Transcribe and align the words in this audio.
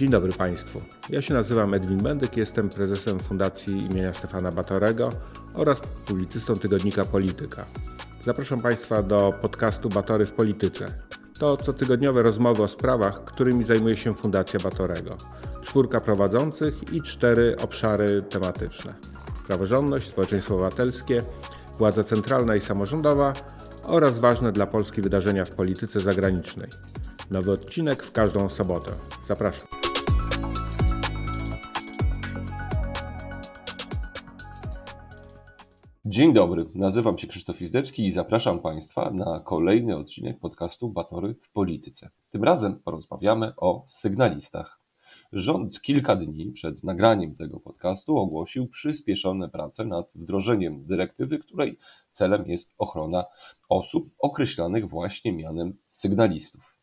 Dzień 0.00 0.10
dobry 0.10 0.32
Państwu. 0.32 0.80
Ja 1.10 1.22
się 1.22 1.34
nazywam 1.34 1.74
Edwin 1.74 1.98
Bendyk, 1.98 2.36
jestem 2.36 2.68
prezesem 2.68 3.18
Fundacji 3.20 3.86
imienia 3.86 4.14
Stefana 4.14 4.52
Batorego 4.52 5.10
oraz 5.54 5.80
publicystą 6.06 6.56
tygodnika 6.56 7.04
Polityka. 7.04 7.66
Zapraszam 8.22 8.60
Państwa 8.60 9.02
do 9.02 9.32
podcastu 9.42 9.88
Batory 9.88 10.26
w 10.26 10.32
Polityce. 10.32 10.86
To 11.38 11.56
cotygodniowe 11.56 12.22
rozmowy 12.22 12.62
o 12.62 12.68
sprawach, 12.68 13.24
którymi 13.24 13.64
zajmuje 13.64 13.96
się 13.96 14.14
Fundacja 14.14 14.60
Batorego. 14.60 15.16
Czwórka 15.62 16.00
prowadzących 16.00 16.92
i 16.92 17.02
cztery 17.02 17.56
obszary 17.62 18.22
tematyczne. 18.22 18.94
Praworządność, 19.46 20.08
społeczeństwo 20.08 20.54
obywatelskie, 20.54 21.22
władza 21.78 22.04
centralna 22.04 22.56
i 22.56 22.60
samorządowa 22.60 23.32
oraz 23.84 24.18
ważne 24.18 24.52
dla 24.52 24.66
Polski 24.66 25.02
wydarzenia 25.02 25.44
w 25.44 25.54
polityce 25.54 26.00
zagranicznej. 26.00 26.68
Nowy 27.30 27.52
odcinek 27.52 28.02
w 28.02 28.12
każdą 28.12 28.48
sobotę. 28.48 28.92
Zapraszam. 29.26 29.79
Dzień 36.10 36.32
dobry, 36.32 36.66
nazywam 36.74 37.18
się 37.18 37.26
Krzysztof 37.26 37.62
Izdebski 37.62 38.06
i 38.06 38.12
zapraszam 38.12 38.60
Państwa 38.60 39.10
na 39.10 39.40
kolejny 39.40 39.96
odcinek 39.96 40.38
podcastu 40.38 40.88
Batory 40.88 41.34
w 41.34 41.52
Polityce. 41.52 42.10
Tym 42.30 42.44
razem 42.44 42.80
porozmawiamy 42.80 43.52
o 43.56 43.84
sygnalistach. 43.88 44.80
Rząd 45.32 45.80
kilka 45.80 46.16
dni 46.16 46.52
przed 46.52 46.84
nagraniem 46.84 47.34
tego 47.34 47.60
podcastu 47.60 48.18
ogłosił 48.18 48.68
przyspieszone 48.68 49.48
prace 49.48 49.84
nad 49.84 50.12
wdrożeniem 50.14 50.84
dyrektywy, 50.86 51.38
której 51.38 51.78
celem 52.12 52.46
jest 52.46 52.74
ochrona 52.78 53.24
osób 53.68 54.10
określanych 54.18 54.88
właśnie 54.88 55.32
mianem 55.32 55.74
sygnalistów. 55.88 56.76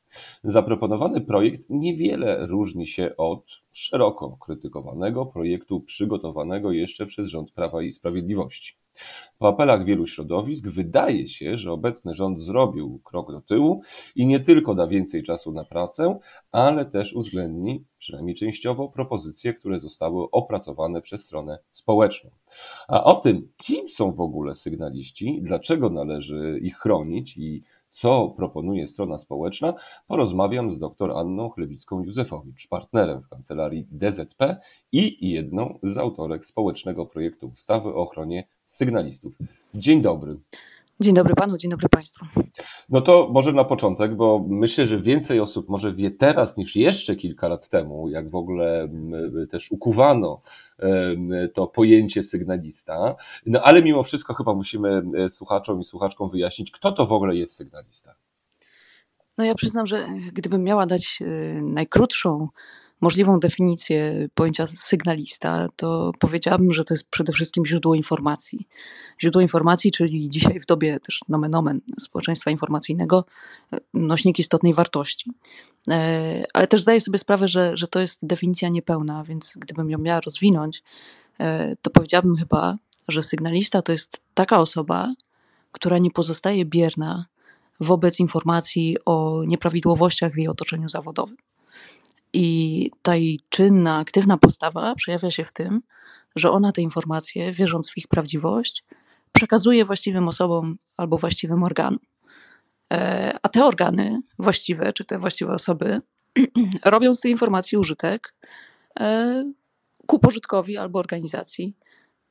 Zaproponowany 0.43 1.21
projekt 1.21 1.63
niewiele 1.69 2.47
różni 2.47 2.87
się 2.87 3.17
od 3.17 3.45
szeroko 3.71 4.37
krytykowanego 4.37 5.25
projektu 5.25 5.81
przygotowanego 5.81 6.71
jeszcze 6.71 7.05
przez 7.05 7.29
rząd 7.29 7.51
Prawa 7.51 7.81
i 7.81 7.93
Sprawiedliwości. 7.93 8.86
Po 9.39 9.47
apelach 9.47 9.85
wielu 9.85 10.07
środowisk 10.07 10.67
wydaje 10.67 11.27
się, 11.27 11.57
że 11.57 11.71
obecny 11.71 12.15
rząd 12.15 12.39
zrobił 12.39 13.01
krok 13.03 13.31
do 13.31 13.41
tyłu 13.41 13.81
i 14.15 14.27
nie 14.27 14.39
tylko 14.39 14.75
da 14.75 14.87
więcej 14.87 15.23
czasu 15.23 15.51
na 15.51 15.65
pracę, 15.65 16.19
ale 16.51 16.85
też 16.85 17.13
uwzględni, 17.13 17.85
przynajmniej 17.97 18.35
częściowo, 18.35 18.89
propozycje, 18.89 19.53
które 19.53 19.79
zostały 19.79 20.31
opracowane 20.31 21.01
przez 21.01 21.25
stronę 21.25 21.59
społeczną. 21.71 22.29
A 22.87 23.03
o 23.03 23.15
tym, 23.15 23.49
kim 23.57 23.89
są 23.89 24.11
w 24.11 24.21
ogóle 24.21 24.55
sygnaliści, 24.55 25.39
dlaczego 25.41 25.89
należy 25.89 26.59
ich 26.61 26.77
chronić 26.77 27.37
i 27.37 27.63
co 27.97 28.33
proponuje 28.37 28.87
strona 28.87 29.17
społeczna, 29.17 29.73
porozmawiam 30.07 30.71
z 30.71 30.79
dr 30.79 31.11
Anną 31.11 31.49
Chlewicką-Józefowicz, 31.49 32.67
partnerem 32.69 33.21
w 33.21 33.29
kancelarii 33.29 33.87
DZP 33.91 34.57
i 34.91 35.31
jedną 35.31 35.79
z 35.83 35.97
autorek 35.97 36.45
społecznego 36.45 37.05
projektu 37.05 37.51
ustawy 37.55 37.89
o 37.89 37.95
ochronie 37.95 38.47
sygnalistów. 38.63 39.33
Dzień 39.73 40.01
dobry. 40.01 40.35
Dzień 40.99 41.13
dobry 41.13 41.35
panu, 41.35 41.57
dzień 41.57 41.71
dobry 41.71 41.89
państwu. 41.89 42.25
No 42.89 43.01
to 43.01 43.29
może 43.31 43.53
na 43.53 43.63
początek, 43.63 44.15
bo 44.15 44.45
myślę, 44.49 44.87
że 44.87 45.01
więcej 45.01 45.39
osób 45.39 45.69
może 45.69 45.93
wie 45.93 46.11
teraz 46.11 46.57
niż 46.57 46.75
jeszcze 46.75 47.15
kilka 47.15 47.47
lat 47.47 47.69
temu, 47.69 48.09
jak 48.09 48.29
w 48.29 48.35
ogóle 48.35 48.89
też 49.51 49.71
ukuwano 49.71 50.41
to 51.53 51.67
pojęcie 51.67 52.23
sygnalista. 52.23 53.15
No 53.45 53.61
ale 53.61 53.83
mimo 53.83 54.03
wszystko 54.03 54.33
chyba 54.33 54.53
musimy 54.53 55.03
e, 55.17 55.29
słuchaczom 55.29 55.81
i 55.81 55.85
słuchaczkom 55.85 56.29
wyjaśnić, 56.29 56.71
kto 56.71 56.91
to 56.91 57.05
w 57.05 57.11
ogóle 57.11 57.35
jest 57.35 57.55
sygnalista. 57.55 58.15
No 59.37 59.45
ja 59.45 59.55
przyznam, 59.55 59.87
że 59.87 60.07
gdybym 60.33 60.63
miała 60.63 60.85
dać 60.85 61.19
e, 61.21 61.25
najkrótszą 61.61 62.47
możliwą 63.01 63.39
definicję 63.39 64.27
pojęcia 64.33 64.67
sygnalista, 64.67 65.67
to 65.75 66.11
powiedziałabym, 66.19 66.73
że 66.73 66.83
to 66.83 66.93
jest 66.93 67.09
przede 67.09 67.33
wszystkim 67.33 67.65
źródło 67.65 67.95
informacji. 67.95 68.67
Źródło 69.21 69.41
informacji, 69.41 69.91
czyli 69.91 70.29
dzisiaj 70.29 70.59
w 70.59 70.65
dobie 70.65 70.99
też 70.99 71.19
nomen 71.29 71.55
omen 71.55 71.81
społeczeństwa 71.99 72.51
informacyjnego, 72.51 73.25
nośnik 73.93 74.39
istotnej 74.39 74.73
wartości. 74.73 75.31
E, 75.89 76.43
ale 76.53 76.67
też 76.67 76.81
zdaję 76.81 77.01
sobie 77.01 77.17
sprawę, 77.17 77.47
że, 77.47 77.77
że 77.77 77.87
to 77.87 77.99
jest 77.99 78.25
definicja 78.25 78.69
niepełna, 78.69 79.23
więc 79.23 79.53
gdybym 79.57 79.89
ją 79.89 79.97
miała 79.97 80.21
rozwinąć, 80.21 80.83
e, 81.39 81.75
to 81.75 81.89
powiedziałabym 81.89 82.35
chyba, 82.35 82.77
że 83.07 83.23
sygnalista 83.23 83.81
to 83.81 83.91
jest 83.91 84.21
taka 84.33 84.59
osoba, 84.59 85.13
która 85.71 85.97
nie 85.97 86.11
pozostaje 86.11 86.65
bierna 86.65 87.25
wobec 87.79 88.19
informacji 88.19 88.97
o 89.05 89.43
nieprawidłowościach 89.47 90.33
w 90.33 90.37
jej 90.37 90.47
otoczeniu 90.47 90.89
zawodowym. 90.89 91.37
I 92.39 92.91
ta 93.01 93.15
jej 93.15 93.39
czynna, 93.49 93.97
aktywna 93.97 94.37
postawa 94.37 94.95
przejawia 94.95 95.31
się 95.31 95.45
w 95.45 95.51
tym, 95.51 95.81
że 96.35 96.51
ona 96.51 96.71
te 96.71 96.81
informacje, 96.81 97.51
wierząc 97.51 97.89
w 97.91 97.97
ich 97.97 98.07
prawdziwość, 98.07 98.83
przekazuje 99.31 99.85
właściwym 99.85 100.27
osobom 100.27 100.77
albo 100.97 101.17
właściwym 101.17 101.63
organom. 101.63 101.99
E, 102.93 103.37
a 103.41 103.49
te 103.49 103.65
organy 103.65 104.21
właściwe, 104.39 104.93
czy 104.93 105.05
te 105.05 105.19
właściwe 105.19 105.53
osoby, 105.53 106.01
robią 106.85 107.13
z 107.13 107.19
tej 107.19 107.31
informacji 107.31 107.77
użytek 107.77 108.33
e, 108.99 109.51
ku 110.05 110.19
pożytkowi 110.19 110.77
albo 110.77 110.99
organizacji, 110.99 111.73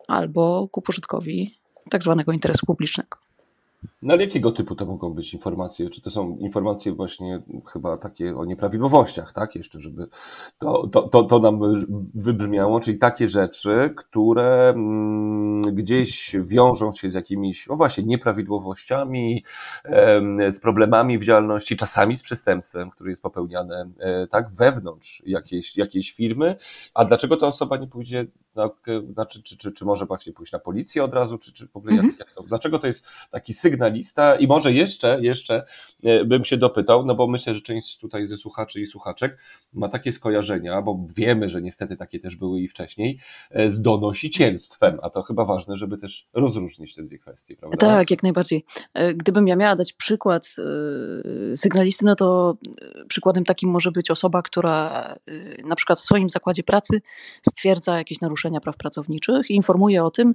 albo 0.09 0.69
ku 0.69 0.83
pożytkowi 0.83 1.59
tak 1.91 2.03
zwanego 2.03 2.33
interesu 2.33 2.67
publicznego. 2.67 3.19
No 4.07 4.13
ale 4.13 4.25
jakiego 4.25 4.53
typu 4.53 4.75
to 4.75 4.87
mogą 4.87 5.15
być 5.15 5.35
informacje? 5.35 5.91
Czy 5.91 6.03
to 6.03 6.11
są 6.11 6.37
informacje 6.37 6.93
właśnie 6.93 7.43
chyba 7.73 7.97
takie 7.97 8.37
o 8.37 8.45
nieprawidłowościach, 8.45 9.33
tak? 9.33 9.55
Jeszcze, 9.55 9.81
żeby 9.81 10.07
to, 10.59 10.87
to, 10.87 11.03
to, 11.03 11.23
to 11.23 11.39
nam 11.39 11.61
wybrzmiało, 12.15 12.81
czyli 12.81 12.99
takie 12.99 13.29
rzeczy, 13.29 13.95
które 13.97 14.69
mm, 14.69 15.63
gdzieś 15.63 16.37
wiążą 16.45 16.93
się 16.93 17.11
z 17.11 17.15
jakimiś, 17.15 17.67
no 17.67 17.77
właśnie, 17.77 18.05
nieprawidłowościami, 18.05 19.45
z 20.51 20.61
problemami 20.61 21.19
w 21.19 21.25
działalności, 21.25 21.77
czasami 21.77 22.17
z 22.17 22.23
przestępstwem, 22.23 22.91
które 22.91 23.11
jest 23.11 23.23
popełniane 23.23 23.91
e, 23.99 24.27
tak 24.27 24.51
wewnątrz 24.51 25.23
jakiejś, 25.27 25.77
jakiejś 25.77 26.13
firmy. 26.13 26.57
A 26.95 27.05
dlaczego 27.05 27.37
ta 27.37 27.47
osoba 27.47 27.77
nie 27.77 27.87
pójdzie 27.87 28.27
znaczy, 29.13 29.43
czy, 29.43 29.57
czy, 29.57 29.73
czy 29.73 29.85
może 29.85 30.07
właśnie 30.07 30.33
pójść 30.33 30.53
na 30.53 30.59
policję 30.59 31.05
od 31.05 31.15
razu, 31.15 31.39
czy, 31.39 31.53
czy 31.53 31.69
w 31.69 31.77
ogóle 31.77 31.95
jak, 31.95 32.05
mhm. 32.05 32.19
jak 32.19 32.33
to, 32.33 32.43
dlaczego 32.43 32.79
to 32.79 32.87
jest 32.87 33.07
taki 33.31 33.55
i 34.41 34.47
może 34.47 34.73
jeszcze, 34.73 35.19
jeszcze 35.21 35.67
e, 36.03 36.25
bym 36.25 36.45
się 36.45 36.57
dopytał, 36.57 37.07
no 37.07 37.15
bo 37.15 37.27
myślę, 37.27 37.55
że 37.55 37.61
część 37.61 37.99
tutaj 37.99 38.27
ze 38.27 38.37
słuchaczy 38.37 38.81
i 38.81 38.87
słuchaczek 38.87 39.39
ma 39.73 39.89
takie 39.89 40.13
skojarzenia, 40.13 40.83
bo 40.83 41.07
wiemy, 41.17 41.49
że 41.49 41.63
niestety 41.63 41.97
takie 41.97 42.21
też 42.21 42.37
były 42.37 42.61
i 42.61 42.69
wcześniej, 42.69 43.19
e, 43.51 43.71
z 43.71 43.81
donosicielstwem, 43.81 44.99
a 45.03 45.11
to 45.11 45.23
chyba 45.23 45.45
ważne, 45.45 45.77
żeby 45.77 45.99
też 45.99 46.29
rozróżnić 46.33 46.95
te 46.95 47.03
dwie 47.03 47.19
kwestie, 47.19 47.57
prawda? 47.57 47.77
Tak, 47.77 48.11
jak 48.11 48.23
najbardziej. 48.23 48.65
E, 48.95 49.15
gdybym 49.15 49.49
ja 49.49 49.57
miała 49.57 49.77
dać 49.77 49.93
przykład 49.93 50.57
sygnalisty, 51.55 52.05
no 52.05 52.17
to 52.17 52.57
przykładem 53.09 53.45
takim 53.45 53.71
może 53.71 53.93
być 53.93 54.11
osoba, 54.11 54.43
która 54.43 55.07
na 55.65 55.75
przykład 55.75 55.99
w 55.99 56.03
swoim 56.03 56.29
zakładzie 56.29 56.63
pracy 56.63 57.03
stwierdza 57.49 57.99
jakieś 57.99 58.21
naruszenia 58.21 58.61
praw 58.61 58.77
pracowniczych 58.77 59.51
i 59.51 59.55
informuje 59.55 60.05
o 60.05 60.11
tym 60.11 60.35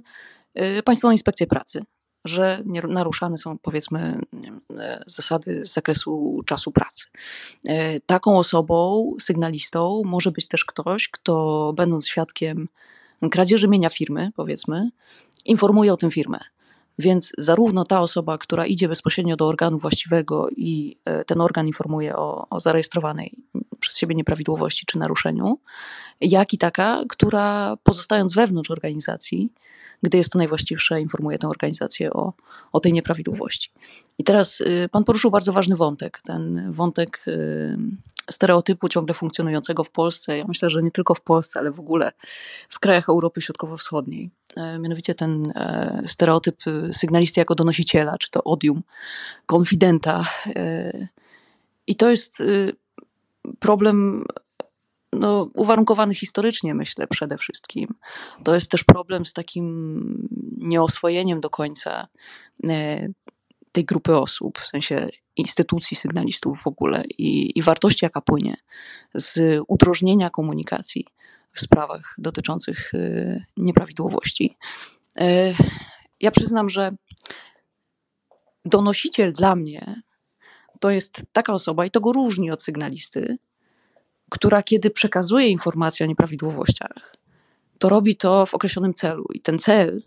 Państwową 0.84 1.12
Inspekcję 1.12 1.46
Pracy, 1.46 1.84
że 2.24 2.62
naruszane 2.88 3.38
są 3.38 3.58
powiedzmy 3.58 4.20
e, 4.78 5.04
zasady 5.06 5.66
z 5.66 5.72
zakresu 5.72 6.42
czasu 6.46 6.72
pracy. 6.72 7.06
E, 7.66 8.00
taką 8.00 8.38
osobą, 8.38 9.10
sygnalistą 9.20 10.02
może 10.04 10.32
być 10.32 10.48
też 10.48 10.64
ktoś, 10.64 11.08
kto 11.08 11.72
będąc 11.76 12.06
świadkiem 12.06 12.68
kradzieży 13.30 13.68
mienia 13.68 13.90
firmy, 13.90 14.30
powiedzmy, 14.36 14.90
informuje 15.44 15.92
o 15.92 15.96
tym 15.96 16.10
firmę. 16.10 16.38
Więc 16.98 17.32
zarówno 17.38 17.84
ta 17.84 18.00
osoba, 18.00 18.38
która 18.38 18.66
idzie 18.66 18.88
bezpośrednio 18.88 19.36
do 19.36 19.46
organu 19.46 19.78
właściwego 19.78 20.48
i 20.56 20.96
e, 21.04 21.24
ten 21.24 21.40
organ 21.40 21.66
informuje 21.66 22.16
o, 22.16 22.46
o 22.50 22.60
zarejestrowanej 22.60 23.36
przez 23.80 23.96
siebie 23.96 24.14
nieprawidłowości 24.14 24.86
czy 24.86 24.98
naruszeniu, 24.98 25.58
jak 26.20 26.54
i 26.54 26.58
taka, 26.58 27.02
która 27.08 27.76
pozostając 27.82 28.34
wewnątrz 28.34 28.70
organizacji, 28.70 29.52
gdy 30.02 30.18
jest 30.18 30.32
to 30.32 30.38
najwłaściwsze, 30.38 31.00
informuje 31.00 31.38
tę 31.38 31.48
organizację 31.48 32.12
o, 32.12 32.32
o 32.72 32.80
tej 32.80 32.92
nieprawidłowości. 32.92 33.70
I 34.18 34.24
teraz 34.24 34.60
y, 34.60 34.88
pan 34.92 35.04
poruszył 35.04 35.30
bardzo 35.30 35.52
ważny 35.52 35.76
wątek, 35.76 36.20
ten 36.22 36.72
wątek 36.72 37.24
y, 37.28 37.76
stereotypu 38.30 38.88
ciągle 38.88 39.14
funkcjonującego 39.14 39.84
w 39.84 39.90
Polsce. 39.90 40.38
Ja 40.38 40.44
myślę, 40.48 40.70
że 40.70 40.82
nie 40.82 40.90
tylko 40.90 41.14
w 41.14 41.20
Polsce, 41.20 41.60
ale 41.60 41.70
w 41.70 41.80
ogóle 41.80 42.12
w 42.68 42.78
krajach 42.78 43.08
Europy 43.08 43.40
Środkowo-Wschodniej. 43.40 44.30
E, 44.56 44.78
mianowicie 44.78 45.14
ten 45.14 45.52
e, 45.56 46.02
stereotyp 46.06 46.56
sygnalisty 46.92 47.40
jako 47.40 47.54
donosiciela, 47.54 48.18
czy 48.18 48.30
to 48.30 48.44
odium, 48.44 48.82
konfidenta. 49.46 50.24
E, 50.46 51.08
I 51.86 51.96
to 51.96 52.10
jest 52.10 52.40
y, 52.40 52.72
problem 53.58 54.24
no, 55.12 55.50
uwarunkowany 55.54 56.14
historycznie, 56.14 56.74
myślę, 56.74 57.06
przede 57.06 57.38
wszystkim. 57.38 57.94
To 58.44 58.54
jest 58.54 58.70
też 58.70 58.84
problem 58.84 59.26
z 59.26 59.32
takim 59.32 60.28
nieoswojeniem 60.56 61.40
do 61.40 61.50
końca 61.50 62.08
tej 63.72 63.84
grupy 63.84 64.16
osób, 64.16 64.58
w 64.58 64.66
sensie 64.66 65.08
instytucji 65.36 65.96
sygnalistów 65.96 66.62
w 66.62 66.66
ogóle 66.66 67.04
i, 67.18 67.58
i 67.58 67.62
wartości, 67.62 68.04
jaka 68.04 68.20
płynie 68.20 68.56
z 69.14 69.60
udrożnienia 69.68 70.30
komunikacji 70.30 71.06
w 71.52 71.60
sprawach 71.60 72.14
dotyczących 72.18 72.94
y, 72.94 73.44
nieprawidłowości. 73.56 74.56
Y, 75.20 75.24
ja 76.20 76.30
przyznam, 76.30 76.70
że 76.70 76.90
donosiciel 78.64 79.32
dla 79.32 79.56
mnie 79.56 80.02
to 80.80 80.90
jest 80.90 81.22
taka 81.32 81.52
osoba, 81.52 81.86
i 81.86 81.90
to 81.90 82.00
go 82.00 82.12
różni 82.12 82.50
od 82.50 82.62
sygnalisty, 82.62 83.38
która 84.32 84.62
kiedy 84.62 84.90
przekazuje 84.90 85.48
informacje 85.48 86.06
o 86.06 86.08
nieprawidłowościach, 86.08 87.16
to 87.78 87.88
robi 87.88 88.16
to 88.16 88.46
w 88.46 88.54
określonym 88.54 88.94
celu. 88.94 89.24
I 89.34 89.40
ten 89.40 89.58
cel 89.58 90.02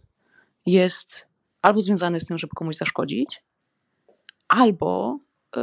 jest 0.65 1.27
albo 1.61 1.81
związany 1.81 2.19
z 2.19 2.25
tym, 2.25 2.37
żeby 2.37 2.53
komuś 2.55 2.75
zaszkodzić, 2.75 3.43
albo 4.47 5.19
y, 5.57 5.59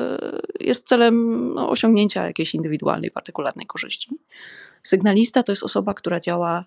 jest 0.61 0.89
celem 0.89 1.49
no, 1.55 1.71
osiągnięcia 1.71 2.27
jakiejś 2.27 2.55
indywidualnej, 2.55 3.11
partykularnej 3.11 3.67
korzyści. 3.67 4.11
Sygnalista 4.83 5.43
to 5.43 5.53
jest 5.53 5.63
osoba, 5.63 5.95
która 5.95 6.21
działa 6.21 6.65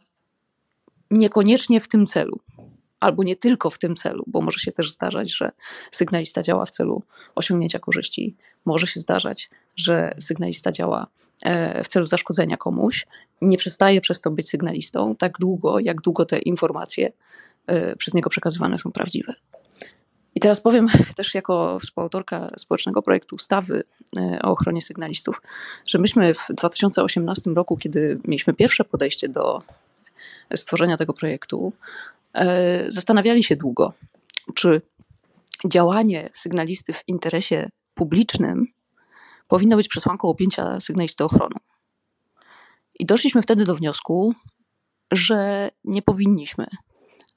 niekoniecznie 1.11 1.81
w 1.81 1.87
tym 1.87 2.07
celu, 2.07 2.39
albo 2.99 3.23
nie 3.23 3.35
tylko 3.35 3.69
w 3.69 3.79
tym 3.79 3.95
celu, 3.95 4.23
bo 4.27 4.41
może 4.41 4.59
się 4.59 4.71
też 4.71 4.91
zdarzać, 4.91 5.35
że 5.35 5.51
sygnalista 5.91 6.41
działa 6.41 6.65
w 6.65 6.71
celu 6.71 7.03
osiągnięcia 7.35 7.79
korzyści. 7.79 8.35
Może 8.65 8.87
się 8.87 8.99
zdarzać, 8.99 9.49
że 9.75 10.15
sygnalista 10.19 10.71
działa 10.71 11.03
e, 11.03 11.24
w 11.83 11.87
celu 11.87 12.05
zaszkodzenia 12.05 12.57
komuś. 12.57 13.05
Nie 13.41 13.57
przestaje 13.57 14.01
przez 14.01 14.21
to 14.21 14.31
być 14.31 14.49
sygnalistą 14.49 15.15
tak 15.15 15.37
długo, 15.39 15.79
jak 15.79 16.01
długo 16.01 16.25
te 16.25 16.39
informacje 16.39 17.11
e, 17.67 17.95
przez 17.95 18.13
niego 18.13 18.29
przekazywane 18.29 18.77
są 18.77 18.91
prawdziwe. 18.91 19.33
I 20.35 20.39
teraz 20.39 20.61
powiem 20.61 20.87
też 21.17 21.35
jako 21.35 21.79
współautorka 21.79 22.51
społecznego 22.57 23.01
projektu 23.01 23.35
ustawy 23.35 23.83
e, 24.17 24.39
o 24.43 24.51
ochronie 24.51 24.81
sygnalistów, 24.81 25.41
że 25.87 25.99
myśmy 25.99 26.33
w 26.33 26.47
2018 26.49 27.51
roku, 27.51 27.77
kiedy 27.77 28.19
mieliśmy 28.25 28.53
pierwsze 28.53 28.83
podejście 28.83 29.29
do 29.29 29.61
stworzenia 30.55 30.97
tego 30.97 31.13
projektu, 31.13 31.73
e, 32.33 32.91
zastanawiali 32.91 33.43
się 33.43 33.55
długo, 33.55 33.93
czy 34.55 34.81
działanie 35.67 36.29
sygnalisty 36.33 36.93
w 36.93 37.03
interesie 37.07 37.69
publicznym 37.93 38.65
powinno 39.47 39.75
być 39.75 39.87
przesłanką 39.87 40.27
objęcia 40.27 40.79
sygnalisty 40.79 41.23
ochroną. 41.23 41.55
I 42.99 43.05
doszliśmy 43.05 43.41
wtedy 43.41 43.65
do 43.65 43.75
wniosku, 43.75 44.33
że 45.11 45.69
nie 45.83 46.01
powinniśmy 46.01 46.67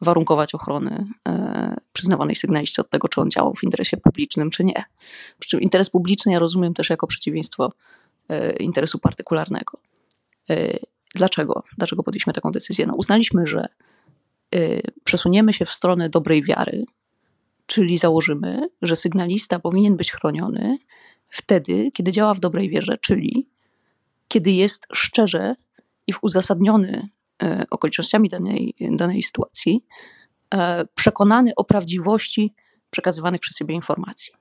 warunkować 0.00 0.54
ochrony 0.54 1.06
e, 1.28 1.76
przyznawanej 1.92 2.34
sygnaliście 2.34 2.82
od 2.82 2.90
tego, 2.90 3.08
czy 3.08 3.20
on 3.20 3.30
działał 3.30 3.54
w 3.54 3.64
interesie 3.64 3.96
publicznym, 3.96 4.50
czy 4.50 4.64
nie. 4.64 4.84
Przy 5.38 5.50
czym 5.50 5.60
interes 5.60 5.90
publiczny 5.90 6.32
ja 6.32 6.38
rozumiem 6.38 6.74
też 6.74 6.90
jako 6.90 7.06
przeciwieństwo 7.06 7.72
e, 8.28 8.52
interesu 8.52 8.98
partykularnego. 8.98 9.78
E, 10.50 10.78
dlaczego? 11.14 11.62
Dlaczego 11.78 12.02
podjęliśmy 12.02 12.32
taką 12.32 12.50
decyzję? 12.50 12.86
No, 12.86 12.94
uznaliśmy, 12.94 13.46
że 13.46 13.68
przesuniemy 15.04 15.52
się 15.52 15.64
w 15.64 15.72
stronę 15.72 16.08
dobrej 16.08 16.42
wiary, 16.42 16.84
czyli 17.66 17.98
założymy, 17.98 18.68
że 18.82 18.96
sygnalista 18.96 19.58
powinien 19.58 19.96
być 19.96 20.12
chroniony 20.12 20.78
wtedy, 21.28 21.90
kiedy 21.92 22.12
działa 22.12 22.34
w 22.34 22.40
dobrej 22.40 22.70
wierze, 22.70 22.98
czyli 22.98 23.48
kiedy 24.28 24.50
jest 24.50 24.86
szczerze 24.92 25.54
i 26.06 26.12
w 26.12 26.18
uzasadniony 26.22 27.08
E, 27.42 27.64
okolicznościami 27.70 28.28
danej, 28.28 28.74
danej 28.80 29.22
sytuacji, 29.22 29.84
e, 30.54 30.84
przekonany 30.94 31.52
o 31.56 31.64
prawdziwości 31.64 32.54
przekazywanych 32.90 33.40
przez 33.40 33.56
siebie 33.56 33.74
informacji. 33.74 34.32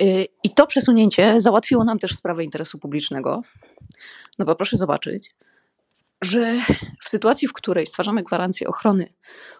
E, 0.00 0.04
I 0.44 0.54
to 0.54 0.66
przesunięcie 0.66 1.40
załatwiło 1.40 1.84
nam 1.84 1.98
też 1.98 2.14
sprawę 2.14 2.44
interesu 2.44 2.78
publicznego. 2.78 3.42
No 4.38 4.44
bo 4.44 4.54
proszę 4.54 4.76
zobaczyć, 4.76 5.34
że 6.20 6.54
w 7.02 7.08
sytuacji, 7.08 7.48
w 7.48 7.52
której 7.52 7.86
stwarzamy 7.86 8.22
gwarancję 8.22 8.68
ochrony 8.68 9.12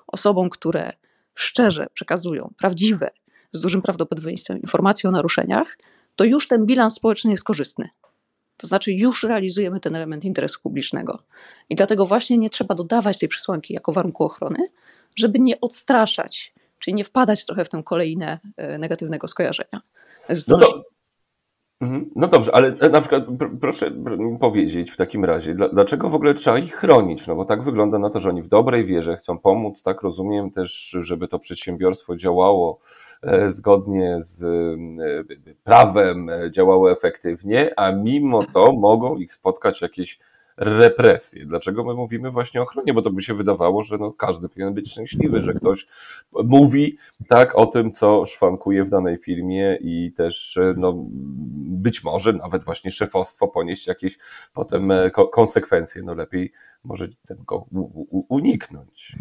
osobom, 0.07 0.51
które 0.51 0.93
szczerze 1.35 1.87
przekazują 1.95 2.55
prawdziwe, 2.59 3.11
z 3.53 3.61
dużym 3.61 3.83
prawdopodobieństwem 3.83 4.61
informacje 4.61 5.09
o 5.09 5.13
naruszeniach, 5.13 5.79
to 6.17 6.25
już 6.25 6.49
ten 6.49 6.67
bilans 6.67 6.95
społeczny 6.95 7.31
jest 7.31 7.45
korzystny. 7.45 7.89
To 8.57 8.67
znaczy, 8.67 8.93
już 8.93 9.23
realizujemy 9.23 9.81
ten 9.81 9.97
element 9.97 10.25
interesu 10.25 10.61
publicznego. 10.63 11.19
I 11.71 11.75
dlatego 11.75 12.07
właśnie 12.07 12.39
nie 12.39 12.51
trzeba 12.51 12.75
dodawać 12.75 13.19
tej 13.19 13.29
przesłanki 13.29 13.75
jako 13.75 13.93
warunku 13.93 14.25
ochrony, 14.25 14.59
żeby 15.17 15.39
nie 15.39 15.61
odstraszać, 15.61 16.55
czyli 16.79 16.95
nie 16.95 17.05
wpadać 17.05 17.47
trochę 17.47 17.65
w 17.65 17.69
tę 17.69 17.83
kolejnę 17.85 18.39
e, 18.57 18.79
negatywnego 18.79 19.29
skojarzenia. 19.29 19.81
No, 20.49 20.59
do... 20.59 20.85
Mhm. 21.81 22.11
no 22.17 22.29
dobrze, 22.29 22.55
ale 22.55 22.77
na 22.91 23.01
przykład 23.01 23.25
proszę 23.61 23.93
powiedzieć 24.41 24.91
w 24.91 24.97
takim 24.97 25.25
razie, 25.25 25.55
dlaczego 25.73 26.11
w 26.11 26.15
ogóle 26.15 26.35
trzeba 26.35 26.59
ich 26.59 26.75
chronić? 26.75 27.27
No 27.27 27.37
bo 27.37 27.45
tak 27.45 27.65
wygląda 27.65 27.99
na 27.99 28.11
to, 28.11 28.21
że 28.21 28.29
oni 28.29 28.43
w 28.43 28.49
dobrej 28.49 28.87
wierze 28.87 29.17
chcą 29.17 29.39
pomóc, 29.39 29.83
tak 29.83 30.03
rozumiem 30.03 30.51
też, 30.51 30.97
żeby 31.01 31.29
to 31.29 31.39
przedsiębiorstwo 31.39 32.17
działało 32.17 32.81
E, 32.81 33.02
zgodnie 33.51 34.19
z 34.21 34.43
e, 34.43 35.57
prawem 35.65 36.29
e, 36.29 36.51
działały 36.51 36.93
efektywnie, 36.93 37.73
a 37.77 37.93
mimo 37.93 38.43
to 38.43 38.73
mogą 38.73 39.17
ich 39.17 39.35
spotkać 39.35 39.83
jakieś 39.83 40.19
represje. 40.57 41.47
Dlaczego 41.47 41.85
my 41.85 41.95
mówimy 41.95 42.31
właśnie 42.31 42.61
o 42.61 42.63
ochronie? 42.63 42.95
Bo 42.95 43.03
to 43.03 43.11
by 43.11 43.23
się 43.23 43.35
wydawało, 43.35 43.83
że 43.83 43.99
no 43.99 44.13
każdy 44.13 44.49
powinien 44.49 44.75
być 44.75 44.91
szczęśliwy, 44.91 45.43
że 45.43 45.55
ktoś 45.55 45.87
mówi 46.45 46.99
tak 47.29 47.55
o 47.55 47.67
tym, 47.67 47.91
co 47.91 48.27
szwankuje 48.27 48.85
w 48.85 48.89
danej 48.89 49.19
firmie 49.19 49.79
i 49.81 50.13
też 50.17 50.59
no, 50.77 50.95
być 51.57 52.05
może 52.05 52.33
nawet 52.33 52.65
właśnie 52.65 52.93
szefostwo 52.93 53.49
ponieść 53.49 53.87
jakieś 53.87 54.19
potem 54.55 54.93
konsekwencje. 55.33 56.03
No 56.03 56.15
lepiej 56.15 56.53
może 56.85 57.09
tego 57.27 57.67
uniknąć. 58.29 59.17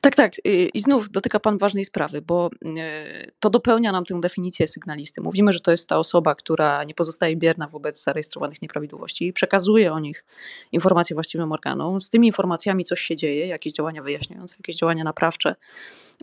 Tak, 0.00 0.16
tak. 0.16 0.32
I 0.74 0.80
znów 0.80 1.10
dotyka 1.10 1.40
Pan 1.40 1.58
ważnej 1.58 1.84
sprawy, 1.84 2.22
bo 2.22 2.50
y, 2.62 3.32
to 3.40 3.50
dopełnia 3.50 3.92
nam 3.92 4.04
tę 4.04 4.20
definicję 4.20 4.68
sygnalisty. 4.68 5.20
Mówimy, 5.20 5.52
że 5.52 5.60
to 5.60 5.70
jest 5.70 5.88
ta 5.88 5.98
osoba, 5.98 6.34
która 6.34 6.84
nie 6.84 6.94
pozostaje 6.94 7.36
bierna 7.36 7.68
wobec 7.68 8.02
zarejestrowanych 8.02 8.62
nieprawidłowości 8.62 9.26
i 9.26 9.32
przekazuje 9.32 9.92
o 9.92 9.98
nich 9.98 10.24
informacje 10.72 11.14
właściwym 11.14 11.52
organom. 11.52 12.00
Z 12.00 12.10
tymi 12.10 12.26
informacjami 12.26 12.84
coś 12.84 13.00
się 13.00 13.16
dzieje, 13.16 13.46
jakieś 13.46 13.72
działania 13.72 14.02
wyjaśniające, 14.02 14.56
jakieś 14.58 14.76
działania 14.76 15.04
naprawcze, 15.04 15.54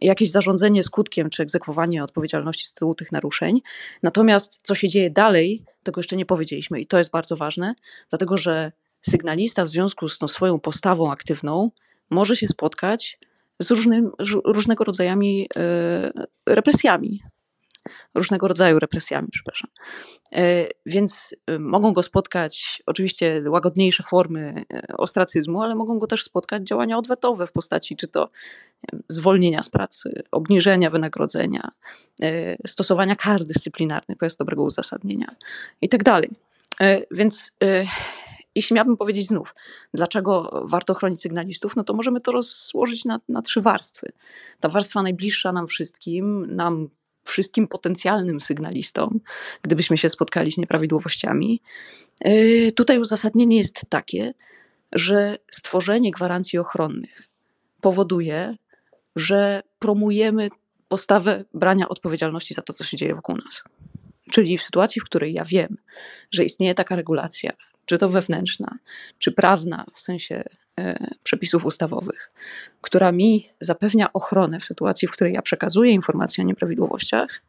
jakieś 0.02 0.32
zarządzanie 0.32 0.84
skutkiem 0.84 1.30
czy 1.30 1.44
egzekwowanie 1.44 2.04
odpowiedzialności 2.04 2.68
z 2.68 2.74
tytułu 2.74 2.96
tych 2.96 3.12
naruszeń. 3.12 3.62
Natomiast 4.04 4.60
co 4.64 4.76
się 4.76 4.88
dzieje 4.88 5.10
dalej, 5.10 5.64
tego 5.84 6.00
jeszcze 6.00 6.16
nie 6.16 6.26
powiedzieliśmy 6.26 6.80
i 6.80 6.88
to 6.88 6.98
jest 6.98 7.12
bardzo 7.12 7.38
ważne, 7.38 7.76
dlatego 8.10 8.38
że 8.38 8.72
sygnalista 9.02 9.66
w 9.66 9.70
związku 9.70 10.08
z 10.08 10.20
swoją 10.28 10.60
postawą 10.60 11.12
aktywną 11.12 11.72
może 12.10 12.36
się 12.36 12.48
spotkać 12.48 13.20
z 13.60 13.72
różnym, 13.72 14.12
różnego 14.46 14.84
rodzajami 14.84 15.48
e, 15.56 16.12
represjami. 16.48 17.22
Różnego 18.16 18.48
rodzaju 18.48 18.80
represjami, 18.80 19.28
przepraszam. 19.32 19.70
E, 20.34 20.68
więc 20.86 21.36
e, 21.48 21.60
mogą 21.60 21.94
go 21.94 22.04
spotkać 22.04 22.84
oczywiście 22.86 23.44
łagodniejsze 23.48 24.04
formy 24.04 24.66
ostracyzmu, 24.98 25.62
ale 25.62 25.76
mogą 25.76 26.00
go 26.00 26.08
też 26.08 26.24
spotkać 26.24 26.68
działania 26.68 26.98
odwetowe 26.98 27.48
w 27.48 27.52
postaci 27.52 27.96
czy 27.96 28.08
to 28.08 28.30
zwolnienia 29.08 29.64
z 29.64 29.70
pracy, 29.70 30.24
obniżenia 30.32 30.90
wynagrodzenia, 30.90 31.72
stosowania 32.68 33.16
kar 33.16 33.46
dyscyplinarnych 33.46 34.18
bez 34.18 34.36
dobrego 34.36 34.64
uzasadnienia 34.64 35.36
i 35.82 35.90
tak. 35.90 36.04
Więc 37.12 37.52
jeśli 38.58 38.74
miałbym 38.74 38.98
powiedzieć 38.98 39.28
znów, 39.28 39.56
dlaczego 39.94 40.62
warto 40.66 40.94
chronić 40.94 41.22
sygnalistów, 41.22 41.76
no 41.76 41.84
to 41.84 41.94
możemy 41.94 42.22
to 42.22 42.32
rozłożyć 42.32 43.06
na, 43.06 43.20
na 43.30 43.42
trzy 43.42 43.62
warstwy. 43.62 44.12
Ta 44.60 44.70
warstwa 44.70 45.04
najbliższa 45.04 45.52
nam 45.52 45.68
wszystkim, 45.68 46.56
nam 46.56 46.90
wszystkim 47.24 47.68
potencjalnym 47.68 48.42
sygnalistom, 48.42 49.20
gdybyśmy 49.62 49.98
się 49.98 50.10
spotkali 50.10 50.52
z 50.52 50.58
nieprawidłowościami. 50.58 51.62
Yy, 52.26 52.72
tutaj 52.72 53.00
uzasadnienie 53.00 53.58
jest 53.58 53.86
takie, 53.90 54.34
że 54.94 55.38
stworzenie 55.52 56.12
gwarancji 56.12 56.60
ochronnych 56.60 57.30
powoduje, 57.82 58.56
że 59.16 59.64
promujemy 59.80 60.50
postawę 60.88 61.46
brania 61.54 61.90
odpowiedzialności 61.90 62.54
za 62.54 62.62
to, 62.62 62.74
co 62.74 62.84
się 62.84 62.98
dzieje 62.98 63.16
wokół 63.16 63.36
nas. 63.36 63.64
Czyli 64.32 64.58
w 64.58 64.64
sytuacji, 64.64 65.02
w 65.02 65.06
której 65.06 65.34
ja 65.34 65.46
wiem, 65.46 65.78
że 66.32 66.44
istnieje 66.44 66.76
taka 66.76 66.96
regulacja, 66.96 67.52
czy 67.88 67.98
to 67.98 68.10
wewnętrzna, 68.10 68.78
czy 69.20 69.32
prawna, 69.32 69.86
w 69.94 70.02
sensie 70.02 70.44
e, 70.80 71.08
przepisów 71.24 71.66
ustawowych, 71.66 72.32
która 72.82 73.12
mi 73.12 73.50
zapewnia 73.62 74.14
ochronę 74.14 74.60
w 74.60 74.66
sytuacji, 74.66 75.08
w 75.08 75.12
której 75.12 75.34
ja 75.34 75.42
przekazuję 75.42 75.92
informacje 75.92 76.44
o 76.44 76.48
nieprawidłowościach, 76.48 77.42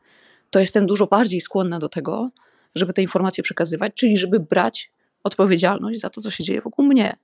to 0.50 0.60
jestem 0.60 0.86
dużo 0.86 1.06
bardziej 1.06 1.40
skłonna 1.40 1.78
do 1.78 1.88
tego, 1.88 2.30
żeby 2.74 2.92
te 2.92 3.02
informacje 3.02 3.44
przekazywać, 3.44 3.92
czyli 3.94 4.18
żeby 4.18 4.40
brać 4.40 4.92
odpowiedzialność 5.24 6.00
za 6.00 6.10
to, 6.10 6.20
co 6.20 6.30
się 6.30 6.44
dzieje 6.44 6.60
wokół 6.60 6.84
mnie. 6.84 7.16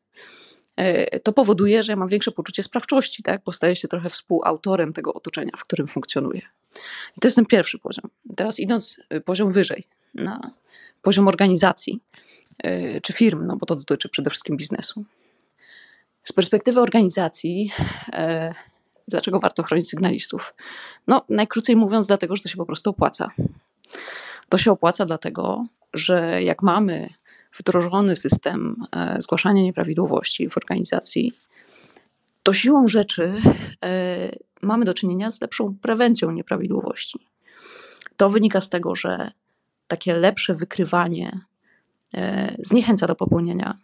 E, 0.76 1.21
to 1.21 1.33
powoduje, 1.33 1.83
że 1.83 1.92
ja 1.92 1.97
mam 1.97 2.09
większe 2.09 2.30
poczucie 2.30 2.62
sprawczości, 2.62 3.23
tak? 3.23 3.42
bo 3.44 3.52
staję 3.52 3.76
się 3.76 3.88
trochę 3.88 4.11
współautorem 4.11 4.92
tego 4.92 5.14
otoczenia, 5.14 5.52
w 5.56 5.64
którym 5.64 5.87
funkcjonuję. 5.87 6.42
I 7.16 7.21
to 7.21 7.28
jest 7.28 7.37
ten 7.37 7.47
pierwszy 7.47 7.78
poziom. 7.78 8.04
Teraz 8.37 8.59
idąc 8.59 9.00
poziom 9.25 9.50
wyżej, 9.50 9.85
na 10.14 10.50
poziom 11.02 11.28
organizacji 11.28 12.00
czy 13.02 13.12
firm, 13.12 13.47
no 13.47 13.56
bo 13.56 13.66
to 13.66 13.76
dotyczy 13.76 14.09
przede 14.09 14.30
wszystkim 14.30 14.56
biznesu. 14.56 15.04
Z 16.25 16.33
perspektywy 16.33 16.80
organizacji, 16.80 17.71
dlaczego 19.09 19.40
warto 19.40 19.62
chronić 19.62 19.88
sygnalistów? 19.88 20.54
No, 21.06 21.25
najkrócej 21.28 21.76
mówiąc, 21.76 22.06
dlatego, 22.06 22.37
że 22.37 22.42
to 22.42 22.49
się 22.49 22.56
po 22.56 22.66
prostu 22.66 22.90
opłaca. 22.90 23.30
To 24.49 24.59
się 24.59 24.73
opłaca 24.73 25.06
dlatego, 25.06 25.66
że 25.94 26.42
jak 26.42 26.62
mamy 26.62 27.09
wdrożony 27.59 28.16
system 28.16 28.76
e, 28.97 29.16
zgłaszania 29.23 29.62
nieprawidłowości 29.62 30.49
w 30.49 30.56
organizacji, 30.56 31.33
to 32.42 32.52
siłą 32.52 32.88
rzeczy 32.88 33.35
e, 33.85 34.30
mamy 34.62 34.85
do 34.85 34.94
czynienia 34.94 35.30
z 35.30 35.40
lepszą 35.40 35.76
prewencją 35.83 36.30
nieprawidłowości. 36.30 37.18
To 38.16 38.30
wynika 38.30 38.61
z 38.61 38.68
tego, 38.68 38.94
że 38.94 39.33
takie 39.87 40.14
lepsze 40.14 40.54
wykrywanie 40.54 41.28
e, 41.30 41.53
zniechęca 42.59 43.06
do 43.06 43.14
popełnienia 43.14 43.78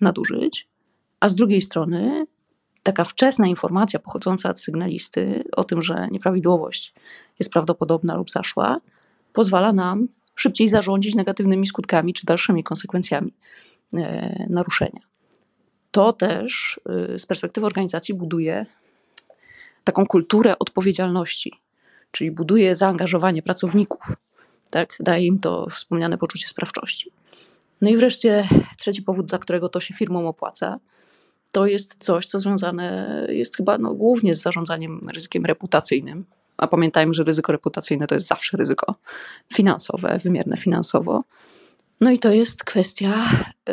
nadużyć, 0.00 0.68
a 1.20 1.28
z 1.28 1.34
drugiej 1.34 1.60
strony 1.60 2.26
taka 2.82 3.04
wczesna 3.04 3.46
informacja 3.46 3.98
pochodząca 3.98 4.50
od 4.50 4.60
sygnalisty 4.60 5.44
o 5.56 5.64
tym, 5.64 5.82
że 5.82 6.08
nieprawidłowość 6.10 6.94
jest 7.38 7.50
prawdopodobna 7.50 8.16
lub 8.16 8.30
zaszła, 8.30 8.80
pozwala 9.32 9.72
nam 9.72 10.08
szybciej 10.34 10.68
zarządzić 10.68 11.14
negatywnymi 11.14 11.66
skutkami 11.66 12.14
czy 12.14 12.26
dalszymi 12.26 12.64
konsekwencjami 12.64 13.32
e, 13.94 14.46
naruszenia. 14.50 15.00
To 15.90 16.12
też 16.12 16.80
e, 17.12 17.18
z 17.18 17.26
perspektywy 17.26 17.66
organizacji 17.66 18.14
buduje 18.14 18.66
taką 19.84 20.06
kulturę 20.06 20.58
odpowiedzialności, 20.58 21.52
czyli 22.10 22.30
buduje 22.30 22.76
zaangażowanie 22.76 23.42
pracowników, 23.42 24.16
tak? 24.70 24.96
daje 25.00 25.26
im 25.26 25.38
to 25.38 25.66
wspomniane 25.70 26.18
poczucie 26.18 26.48
sprawczości. 26.48 27.10
No 27.82 27.90
i 27.90 27.96
wreszcie 27.96 28.44
trzeci 28.78 29.02
powód, 29.02 29.26
dla 29.26 29.38
którego 29.38 29.68
to 29.68 29.80
się 29.80 29.94
firmom 29.94 30.26
opłaca, 30.26 30.80
to 31.52 31.66
jest 31.66 31.96
coś, 31.98 32.26
co 32.26 32.40
związane 32.40 33.26
jest 33.30 33.56
chyba 33.56 33.78
no, 33.78 33.94
głównie 33.94 34.34
z 34.34 34.42
zarządzaniem 34.42 35.08
ryzykiem 35.14 35.46
reputacyjnym, 35.46 36.24
a 36.56 36.68
pamiętajmy, 36.68 37.14
że 37.14 37.24
ryzyko 37.24 37.52
reputacyjne 37.52 38.06
to 38.06 38.14
jest 38.14 38.26
zawsze 38.26 38.56
ryzyko 38.56 38.94
finansowe, 39.54 40.18
wymierne 40.24 40.56
finansowo. 40.56 41.24
No 42.00 42.10
i 42.10 42.18
to 42.18 42.32
jest 42.32 42.64
kwestia 42.64 43.14
y, 43.68 43.72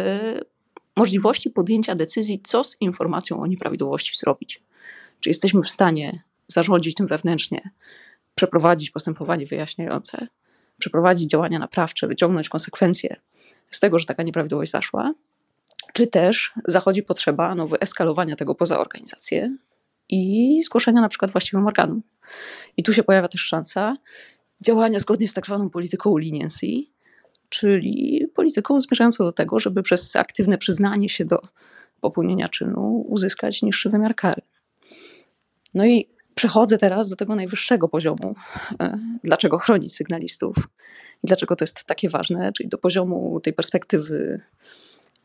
możliwości 0.95 1.49
podjęcia 1.49 1.95
decyzji, 1.95 2.41
co 2.43 2.63
z 2.63 2.77
informacją 2.81 3.39
o 3.39 3.47
nieprawidłowości 3.47 4.17
zrobić. 4.17 4.63
Czy 5.19 5.29
jesteśmy 5.29 5.61
w 5.61 5.69
stanie 5.69 6.23
zarządzić 6.47 6.95
tym 6.95 7.07
wewnętrznie, 7.07 7.69
przeprowadzić 8.35 8.91
postępowanie 8.91 9.45
wyjaśniające, 9.45 10.27
przeprowadzić 10.79 11.29
działania 11.29 11.59
naprawcze, 11.59 12.07
wyciągnąć 12.07 12.49
konsekwencje 12.49 13.15
z 13.71 13.79
tego, 13.79 13.99
że 13.99 14.05
taka 14.05 14.23
nieprawidłowość 14.23 14.71
zaszła, 14.71 15.13
czy 15.93 16.07
też 16.07 16.53
zachodzi 16.65 17.03
potrzeba 17.03 17.55
no, 17.55 17.67
wyeskalowania 17.67 18.35
tego 18.35 18.55
poza 18.55 18.79
organizację 18.79 19.55
i 20.09 20.61
zgłoszenia 20.63 21.01
na 21.01 21.09
przykład 21.09 21.31
właściwym 21.31 21.67
organom. 21.67 22.01
I 22.77 22.83
tu 22.83 22.93
się 22.93 23.03
pojawia 23.03 23.27
też 23.27 23.41
szansa 23.41 23.97
działania 24.61 24.99
zgodnie 24.99 25.27
z 25.27 25.33
tak 25.33 25.45
zwaną 25.45 25.69
polityką 25.69 26.17
leniency, 26.17 26.67
czyli 27.49 28.27
polityką 28.35 28.79
zmierzającą 28.79 29.23
do 29.23 29.31
tego, 29.31 29.59
żeby 29.59 29.83
przez 29.83 30.15
aktywne 30.15 30.57
przyznanie 30.57 31.09
się 31.09 31.25
do 31.25 31.41
popełnienia 32.01 32.47
czynu 32.47 33.05
uzyskać 33.07 33.61
niższy 33.61 33.89
wymiar 33.89 34.15
kary. 34.15 34.41
No 35.73 35.85
i 35.85 36.07
przechodzę 36.39 36.77
teraz 36.77 37.09
do 37.09 37.15
tego 37.15 37.35
najwyższego 37.35 37.87
poziomu, 37.87 38.35
e, 38.81 38.97
dlaczego 39.23 39.57
chronić 39.57 39.95
sygnalistów 39.95 40.55
i 41.23 41.27
dlaczego 41.27 41.55
to 41.55 41.63
jest 41.63 41.83
takie 41.83 42.09
ważne, 42.09 42.51
czyli 42.53 42.69
do 42.69 42.77
poziomu 42.77 43.39
tej 43.39 43.53
perspektywy 43.53 44.41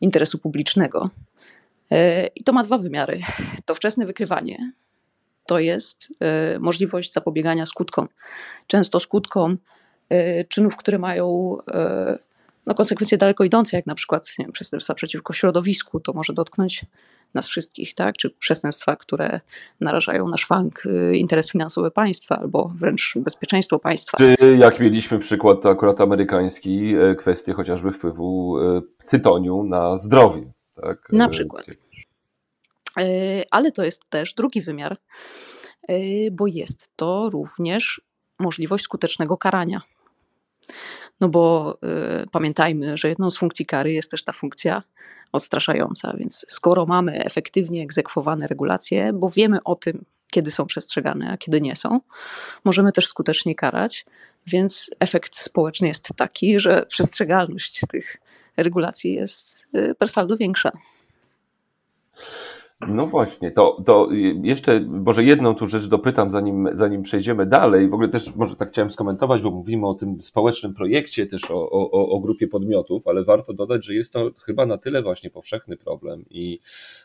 interesu 0.01 0.37
publicznego. 0.37 1.09
E, 1.91 2.27
I 2.27 2.43
to 2.43 2.53
ma 2.53 2.63
dwa 2.63 2.77
wymiary. 2.77 3.19
To 3.65 3.75
wczesne 3.75 4.05
wykrywanie, 4.05 4.71
to 5.45 5.59
jest 5.59 6.07
e, 6.19 6.59
możliwość 6.59 7.13
zapobiegania 7.13 7.65
skutkom. 7.65 8.07
Często 8.67 8.99
skutkom 8.99 9.57
czynów, 10.49 10.77
które 10.77 10.99
mają 10.99 11.57
no, 12.65 12.73
konsekwencje 12.73 13.17
daleko 13.17 13.43
idące, 13.43 13.77
jak 13.77 13.85
na 13.85 13.95
przykład 13.95 14.27
wiem, 14.39 14.51
przestępstwa 14.51 14.93
przeciwko 14.93 15.33
środowisku, 15.33 15.99
to 15.99 16.13
może 16.13 16.33
dotknąć 16.33 16.85
nas 17.33 17.47
wszystkich, 17.47 17.93
tak? 17.93 18.17
czy 18.17 18.29
przestępstwa, 18.29 18.95
które 18.95 19.39
narażają 19.81 20.27
na 20.27 20.37
szwank 20.37 20.83
interes 21.13 21.51
finansowy 21.51 21.91
państwa 21.91 22.39
albo 22.39 22.71
wręcz 22.75 23.13
bezpieczeństwo 23.15 23.79
państwa. 23.79 24.17
Czy 24.17 24.35
jak 24.59 24.79
mieliśmy 24.79 25.19
przykład 25.19 25.61
to 25.61 25.69
akurat 25.69 26.01
amerykański, 26.01 26.93
kwestie 27.19 27.53
chociażby 27.53 27.91
wpływu 27.91 28.57
tytoniu 29.09 29.63
na 29.63 29.97
zdrowie. 29.97 30.51
Tak? 30.81 31.07
Na 31.11 31.29
przykład. 31.29 31.65
E, 32.99 33.43
ale 33.51 33.71
to 33.71 33.83
jest 33.83 34.01
też 34.09 34.33
drugi 34.33 34.61
wymiar, 34.61 34.97
e, 35.87 35.97
bo 36.31 36.47
jest 36.47 36.91
to 36.95 37.29
również 37.29 38.01
możliwość 38.39 38.83
skutecznego 38.83 39.37
karania. 39.37 39.81
No 41.21 41.29
bo 41.29 41.77
y, 42.23 42.27
pamiętajmy, 42.31 42.97
że 42.97 43.09
jedną 43.09 43.31
z 43.31 43.37
funkcji 43.37 43.65
kary 43.65 43.93
jest 43.93 44.11
też 44.11 44.23
ta 44.23 44.33
funkcja 44.33 44.83
odstraszająca, 45.31 46.13
więc 46.17 46.45
skoro 46.49 46.85
mamy 46.85 47.23
efektywnie 47.25 47.83
egzekwowane 47.83 48.47
regulacje, 48.47 49.13
bo 49.13 49.29
wiemy 49.29 49.63
o 49.63 49.75
tym, 49.75 50.05
kiedy 50.31 50.51
są 50.51 50.65
przestrzegane, 50.65 51.31
a 51.31 51.37
kiedy 51.37 51.61
nie 51.61 51.75
są, 51.75 51.99
możemy 52.65 52.91
też 52.91 53.07
skutecznie 53.07 53.55
karać, 53.55 54.05
więc 54.47 54.89
efekt 54.99 55.37
społeczny 55.37 55.87
jest 55.87 56.09
taki, 56.15 56.59
że 56.59 56.85
przestrzegalność 56.85 57.81
tych 57.89 58.17
regulacji 58.57 59.13
jest 59.13 59.67
per 59.97 60.09
saldo 60.09 60.37
większa. 60.37 60.71
No 62.81 63.07
właśnie, 63.07 63.51
to, 63.51 63.83
to 63.85 64.09
jeszcze 64.43 64.79
może 64.79 65.23
jedną 65.23 65.55
tu 65.55 65.67
rzecz 65.67 65.87
dopytam, 65.87 66.29
zanim, 66.29 66.69
zanim 66.73 67.03
przejdziemy 67.03 67.45
dalej. 67.45 67.89
W 67.89 67.93
ogóle 67.93 68.09
też 68.09 68.35
może 68.35 68.55
tak 68.55 68.69
chciałem 68.69 68.91
skomentować, 68.91 69.41
bo 69.41 69.51
mówimy 69.51 69.87
o 69.87 69.93
tym 69.93 70.21
społecznym 70.21 70.73
projekcie, 70.73 71.25
też 71.27 71.51
o, 71.51 71.69
o, 71.71 72.09
o 72.09 72.19
grupie 72.19 72.47
podmiotów, 72.47 73.07
ale 73.07 73.23
warto 73.23 73.53
dodać, 73.53 73.85
że 73.85 73.93
jest 73.93 74.13
to 74.13 74.31
chyba 74.45 74.65
na 74.65 74.77
tyle 74.77 75.01
właśnie 75.01 75.29
powszechny 75.29 75.77
problem 75.77 76.25
i 76.29 76.59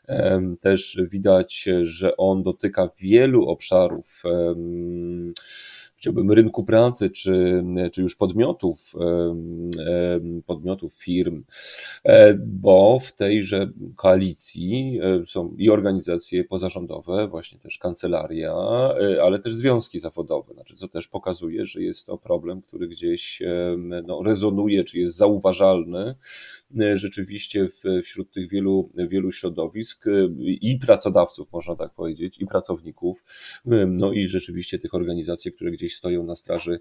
um, 0.09 0.57
też 0.57 1.01
widać, 1.11 1.69
że 1.83 2.17
on 2.17 2.43
dotyka 2.43 2.91
wielu 2.99 3.49
obszarów. 3.49 4.23
Um, 4.25 5.33
chciałbym 6.01 6.33
rynku 6.33 6.65
pracy, 6.65 7.11
czy, 7.11 7.65
czy 7.93 8.03
już 8.03 8.17
podmiotów, 8.17 8.95
podmiotów 10.47 10.95
firm, 10.95 11.45
e, 12.05 12.35
bo 12.35 13.01
w 13.01 13.13
tejże 13.13 13.71
koalicji 13.97 15.01
e, 15.03 15.27
są 15.27 15.55
i 15.59 15.71
organizacje 15.71 16.45
pozarządowe, 16.45 17.29
właśnie 17.29 17.59
też 17.59 17.79
kancelaria, 17.79 18.55
e, 19.01 19.23
ale 19.23 19.39
też 19.39 19.55
związki 19.55 19.99
zawodowe, 19.99 20.55
znaczy, 20.55 20.77
co 20.77 20.89
też 20.89 21.09
pokazuje, 21.09 21.67
że 21.67 21.83
jest 21.83 22.07
to 22.07 22.19
problem, 22.19 22.63
który 22.63 22.89
gdzieś 22.89 23.43
no, 24.07 24.23
rezonuje, 24.23 24.85
czy 24.85 24.99
jest 24.99 25.17
zauważalny 25.17 26.15
rzeczywiście 26.95 27.69
wśród 28.05 28.33
tych 28.33 28.49
wielu, 28.49 28.91
wielu 28.95 29.33
środowisk 29.33 30.07
e, 30.07 30.11
i 30.45 30.79
pracodawców, 30.79 31.53
można 31.53 31.77
tak 31.77 31.95
powiedzieć, 31.95 32.39
i 32.39 32.47
pracowników, 32.47 33.25
e, 33.67 33.87
no 33.87 34.13
i 34.13 34.29
rzeczywiście 34.29 34.79
tych 34.79 34.95
organizacji, 34.95 35.53
które 35.53 35.71
gdzieś 35.71 35.97
stoją 35.97 36.25
na 36.25 36.37
straży 36.37 36.81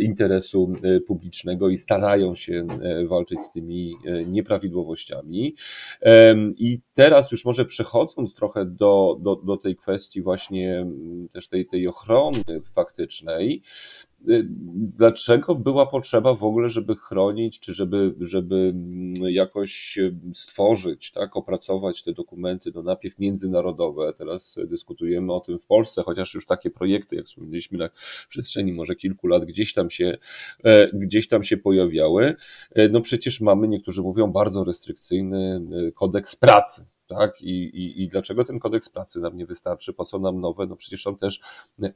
interesu 0.00 0.72
publicznego 1.06 1.68
i 1.68 1.78
starają 1.78 2.34
się 2.34 2.66
walczyć 3.08 3.42
z 3.42 3.52
tymi 3.52 3.94
nieprawidłowościami. 4.26 5.54
I 6.56 6.80
teraz 6.94 7.32
już 7.32 7.44
może 7.44 7.64
przechodząc 7.64 8.34
trochę 8.34 8.66
do, 8.66 9.18
do, 9.20 9.36
do 9.36 9.56
tej 9.56 9.76
kwestii 9.76 10.22
właśnie 10.22 10.86
też 11.32 11.48
tej, 11.48 11.66
tej 11.66 11.88
ochrony 11.88 12.44
faktycznej, 12.74 13.62
dlaczego 14.98 15.54
była 15.54 15.86
potrzeba 15.86 16.34
w 16.34 16.44
ogóle, 16.44 16.70
żeby 16.70 16.96
chronić, 16.96 17.60
czy 17.60 17.74
żeby, 17.74 18.14
żeby 18.20 18.56
mm, 18.56 19.14
jakoś 19.32 19.98
stworzyć, 20.34 21.12
tak, 21.12 21.36
opracować 21.36 22.02
te 22.02 22.12
dokumenty, 22.12 22.72
no 22.74 22.82
najpierw 22.82 23.18
międzynarodowe, 23.18 24.12
teraz 24.18 24.58
dyskutujemy 24.66 25.32
o 25.32 25.40
tym 25.40 25.58
w 25.58 25.66
Polsce, 25.66 26.02
chociaż 26.02 26.34
już 26.34 26.46
takie 26.46 26.70
projekty, 26.70 27.16
jak 27.16 27.26
wspomnieliśmy 27.26 27.78
na 27.78 27.88
przestrzeni 28.28 28.72
może 28.72 28.96
kilku 28.96 29.26
lat, 29.26 29.44
gdzieś 29.44 29.74
tam 29.74 29.90
się, 29.90 30.18
e, 30.64 30.88
gdzieś 30.92 31.28
tam 31.28 31.44
się 31.44 31.56
pojawiały. 31.56 32.34
E, 32.74 32.88
no 32.88 33.00
przecież 33.00 33.40
mamy, 33.40 33.68
niektórzy 33.68 34.02
mówią, 34.02 34.32
bardzo 34.32 34.64
restrykcyjny 34.64 35.60
e, 35.88 35.92
kodeks 35.92 36.36
pracy, 36.36 36.86
tak? 37.12 37.42
I, 37.42 37.50
i, 37.50 38.02
I 38.02 38.08
dlaczego 38.08 38.44
ten 38.44 38.58
kodeks 38.58 38.88
pracy 38.88 39.20
nam 39.20 39.36
nie 39.36 39.46
wystarczy? 39.46 39.92
Po 39.92 40.04
co 40.04 40.18
nam 40.18 40.40
nowe? 40.40 40.66
No 40.66 40.76
przecież 40.76 41.06
on 41.06 41.16
też 41.16 41.40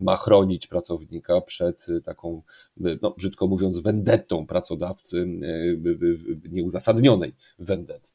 ma 0.01 0.17
chronić 0.17 0.67
pracownika 0.67 1.41
przed 1.41 1.87
taką, 2.05 2.43
no, 2.77 3.11
brzydko 3.11 3.47
mówiąc, 3.47 3.79
wendetą 3.79 4.47
pracodawcy, 4.47 5.27
e, 5.43 6.49
nieuzasadnionej 6.49 7.35
wendety. 7.59 8.09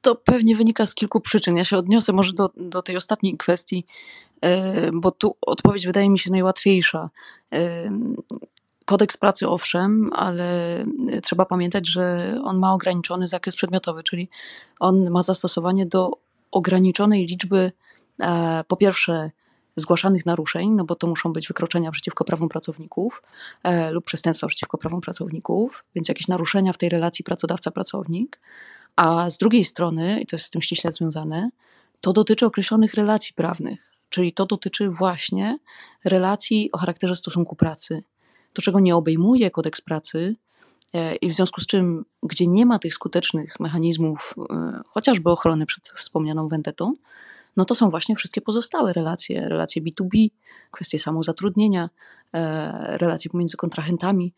To 0.00 0.14
pewnie 0.14 0.56
wynika 0.56 0.86
z 0.86 0.94
kilku 0.94 1.20
przyczyn. 1.20 1.56
Ja 1.56 1.64
się 1.64 1.76
odniosę 1.76 2.12
może 2.12 2.32
do, 2.32 2.50
do 2.56 2.82
tej 2.82 2.96
ostatniej 2.96 3.36
kwestii, 3.36 3.84
bo 4.92 5.10
tu 5.10 5.36
odpowiedź 5.40 5.86
wydaje 5.86 6.10
mi 6.10 6.18
się 6.18 6.30
najłatwiejsza. 6.30 7.10
Kodeks 8.84 9.16
pracy 9.16 9.48
owszem, 9.48 10.10
ale 10.12 10.84
trzeba 11.22 11.44
pamiętać, 11.44 11.88
że 11.88 12.34
on 12.44 12.58
ma 12.58 12.72
ograniczony 12.72 13.28
zakres 13.28 13.56
przedmiotowy, 13.56 14.02
czyli 14.02 14.28
on 14.80 15.10
ma 15.10 15.22
zastosowanie 15.22 15.86
do 15.86 16.10
ograniczonej 16.50 17.26
liczby, 17.26 17.72
e, 18.22 18.64
po 18.68 18.76
pierwsze, 18.76 19.30
zgłaszanych 19.76 20.26
naruszeń, 20.26 20.70
no 20.70 20.84
bo 20.84 20.94
to 20.94 21.06
muszą 21.06 21.32
być 21.32 21.48
wykroczenia 21.48 21.90
przeciwko 21.90 22.24
prawom 22.24 22.48
pracowników 22.48 23.22
e, 23.62 23.90
lub 23.90 24.04
przestępstwa 24.04 24.46
przeciwko 24.46 24.78
prawom 24.78 25.00
pracowników, 25.00 25.84
więc 25.94 26.08
jakieś 26.08 26.28
naruszenia 26.28 26.72
w 26.72 26.78
tej 26.78 26.88
relacji 26.88 27.24
pracodawca-pracownik. 27.24 28.40
A 28.96 29.30
z 29.30 29.38
drugiej 29.38 29.64
strony, 29.64 30.20
i 30.20 30.26
to 30.26 30.36
jest 30.36 30.46
z 30.46 30.50
tym 30.50 30.62
ściśle 30.62 30.92
związane, 30.92 31.50
to 32.00 32.12
dotyczy 32.12 32.46
określonych 32.46 32.94
relacji 32.94 33.34
prawnych, 33.34 33.80
czyli 34.08 34.32
to 34.32 34.46
dotyczy 34.46 34.88
właśnie 34.88 35.58
relacji 36.04 36.72
o 36.72 36.78
charakterze 36.78 37.16
stosunku 37.16 37.56
pracy. 37.56 38.02
To, 38.54 38.62
czego 38.62 38.80
nie 38.80 38.96
obejmuje 38.96 39.50
kodeks 39.50 39.80
pracy, 39.80 40.36
e, 40.94 41.16
i 41.16 41.30
w 41.30 41.32
związku 41.32 41.60
z 41.60 41.66
czym, 41.66 42.04
gdzie 42.22 42.46
nie 42.46 42.66
ma 42.66 42.78
tych 42.78 42.94
skutecznych 42.94 43.60
mechanizmów, 43.60 44.34
e, 44.50 44.80
chociażby 44.86 45.30
ochrony 45.30 45.66
przed 45.66 45.88
wspomnianą 45.88 46.48
wendetą, 46.48 46.94
no 47.56 47.64
to 47.64 47.74
są 47.74 47.90
właśnie 47.90 48.16
wszystkie 48.16 48.40
pozostałe 48.40 48.92
relacje, 48.92 49.48
relacje 49.48 49.82
B2B, 49.82 50.28
kwestie 50.70 50.98
samozatrudnienia, 50.98 51.90
e, 52.32 52.98
relacje 52.98 53.30
pomiędzy 53.30 53.56
kontrahentami. 53.56 54.34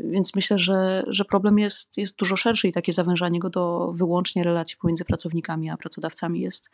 Więc 0.00 0.34
myślę, 0.34 0.58
że, 0.58 1.04
że 1.06 1.24
problem 1.24 1.58
jest, 1.58 1.98
jest 1.98 2.16
dużo 2.16 2.36
szerszy 2.36 2.68
i 2.68 2.72
takie 2.72 2.92
zawężanie 2.92 3.40
go 3.40 3.50
do 3.50 3.92
wyłącznie 3.94 4.44
relacji 4.44 4.76
pomiędzy 4.76 5.04
pracownikami 5.04 5.70
a 5.70 5.76
pracodawcami 5.76 6.40
jest, 6.40 6.70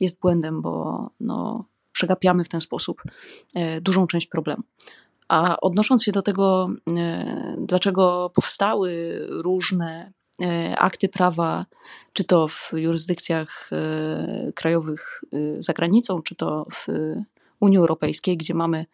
jest 0.00 0.20
błędem, 0.20 0.62
bo 0.62 1.10
no, 1.20 1.64
przegapiamy 1.92 2.44
w 2.44 2.48
ten 2.48 2.60
sposób 2.60 3.02
dużą 3.82 4.06
część 4.06 4.26
problemu. 4.26 4.62
A 5.28 5.60
odnosząc 5.60 6.04
się 6.04 6.12
do 6.12 6.22
tego, 6.22 6.68
dlaczego 7.58 8.30
powstały 8.34 9.18
różne 9.28 10.12
E, 10.40 10.78
akty 10.78 11.08
prawa, 11.08 11.66
czy 12.12 12.24
to 12.24 12.48
w 12.48 12.70
jurysdykcjach 12.72 13.70
e, 13.72 14.52
krajowych 14.54 15.24
e, 15.32 15.62
za 15.62 15.72
granicą, 15.72 16.22
czy 16.22 16.34
to 16.34 16.66
w 16.72 16.86
Unii 17.60 17.78
Europejskiej, 17.78 18.36
gdzie 18.36 18.54
mamy 18.54 18.86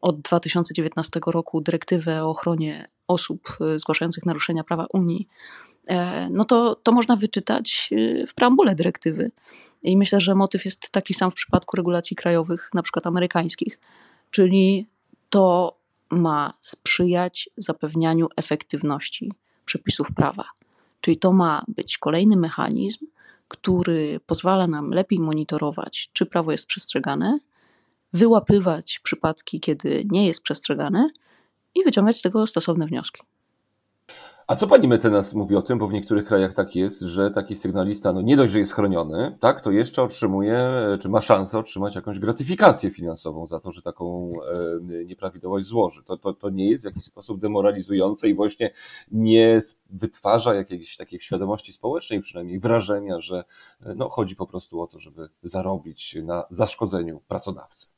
od 0.00 0.20
2019 0.20 1.20
roku 1.26 1.60
dyrektywę 1.60 2.24
o 2.24 2.30
ochronie 2.30 2.88
osób 3.08 3.58
zgłaszających 3.76 4.26
naruszenia 4.26 4.64
prawa 4.64 4.86
Unii, 4.92 5.28
no 6.30 6.44
to, 6.44 6.74
to 6.74 6.92
można 6.92 7.16
wyczytać 7.16 7.90
w 8.26 8.34
preambule 8.34 8.74
dyrektywy. 8.74 9.30
I 9.82 9.96
myślę, 9.96 10.20
że 10.20 10.34
motyw 10.34 10.64
jest 10.64 10.90
taki 10.90 11.14
sam 11.14 11.30
w 11.30 11.34
przypadku 11.34 11.76
regulacji 11.76 12.16
krajowych, 12.16 12.70
na 12.74 12.82
przykład 12.82 13.06
amerykańskich, 13.06 13.78
czyli 14.30 14.86
to 15.30 15.72
ma 16.10 16.52
sprzyjać 16.58 17.50
zapewnianiu 17.56 18.28
efektywności 18.36 19.32
przepisów 19.64 20.08
prawa. 20.16 20.44
Czyli 21.00 21.16
to 21.16 21.32
ma 21.32 21.64
być 21.68 21.98
kolejny 21.98 22.36
mechanizm, 22.36 23.06
który 23.48 24.20
pozwala 24.26 24.66
nam 24.66 24.90
lepiej 24.90 25.20
monitorować, 25.20 26.10
czy 26.12 26.26
prawo 26.26 26.52
jest 26.52 26.66
przestrzegane, 26.66 27.38
wyłapywać 28.12 29.00
przypadki, 29.02 29.60
kiedy 29.60 30.04
nie 30.10 30.26
jest 30.26 30.42
przestrzegane 30.42 31.10
i 31.74 31.84
wyciągać 31.84 32.16
z 32.16 32.22
tego 32.22 32.46
stosowne 32.46 32.86
wnioski. 32.86 33.22
A 34.50 34.56
co 34.56 34.66
pani 34.66 34.88
mecenas 34.88 35.34
mówi 35.34 35.56
o 35.56 35.62
tym, 35.62 35.78
bo 35.78 35.88
w 35.88 35.92
niektórych 35.92 36.26
krajach 36.26 36.54
tak 36.54 36.76
jest, 36.76 37.00
że 37.00 37.30
taki 37.30 37.56
sygnalista, 37.56 38.12
no 38.12 38.22
nie 38.22 38.36
dość, 38.36 38.52
że 38.52 38.58
jest 38.58 38.74
chroniony, 38.74 39.36
tak, 39.40 39.60
to 39.60 39.70
jeszcze 39.70 40.02
otrzymuje, 40.02 40.70
czy 41.00 41.08
ma 41.08 41.20
szansę 41.20 41.58
otrzymać 41.58 41.94
jakąś 41.94 42.18
gratyfikację 42.18 42.90
finansową 42.90 43.46
za 43.46 43.60
to, 43.60 43.72
że 43.72 43.82
taką 43.82 44.32
e, 45.00 45.04
nieprawidłowość 45.04 45.66
złoży. 45.66 46.02
To, 46.04 46.16
to, 46.16 46.32
to 46.32 46.50
nie 46.50 46.70
jest 46.70 46.84
w 46.84 46.86
jakiś 46.86 47.04
sposób 47.04 47.40
demoralizujące 47.40 48.28
i 48.28 48.34
właśnie 48.34 48.70
nie 49.12 49.60
wytwarza 49.90 50.54
jakiejś 50.54 50.96
takiej 50.96 51.20
świadomości 51.20 51.72
społecznej, 51.72 52.20
przynajmniej 52.20 52.60
wrażenia, 52.60 53.20
że 53.20 53.44
e, 53.82 53.94
no, 53.94 54.08
chodzi 54.08 54.36
po 54.36 54.46
prostu 54.46 54.80
o 54.80 54.86
to, 54.86 54.98
żeby 54.98 55.28
zarobić 55.42 56.16
na 56.24 56.44
zaszkodzeniu 56.50 57.20
pracodawcy. 57.28 57.88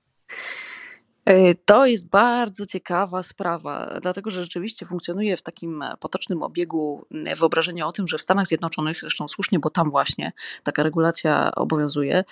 E, 1.25 1.55
to 1.55 1.87
jest 1.87 2.09
bardzo 2.09 2.67
ciekawa 2.67 3.23
sprawa, 3.23 3.99
dlatego 4.03 4.31
że 4.31 4.43
rzeczywiście 4.43 4.87
funkcjonuje 4.87 5.37
w 5.37 5.43
takim 5.43 5.83
e, 5.83 5.97
potocznym 6.01 6.43
obiegu 6.43 7.07
wyobrażenie 7.37 7.87
o 7.87 7.93
tym, 7.93 8.09
że 8.09 8.19
w 8.19 8.23
Stanach 8.23 8.47
Zjednoczonych, 8.47 9.01
zresztą 9.01 9.29
słusznie, 9.29 9.59
bo 9.59 9.71
tam 9.71 9.91
właśnie 9.91 10.33
taka 10.63 10.83
regulacja 10.83 11.55
obowiązuje, 11.55 12.25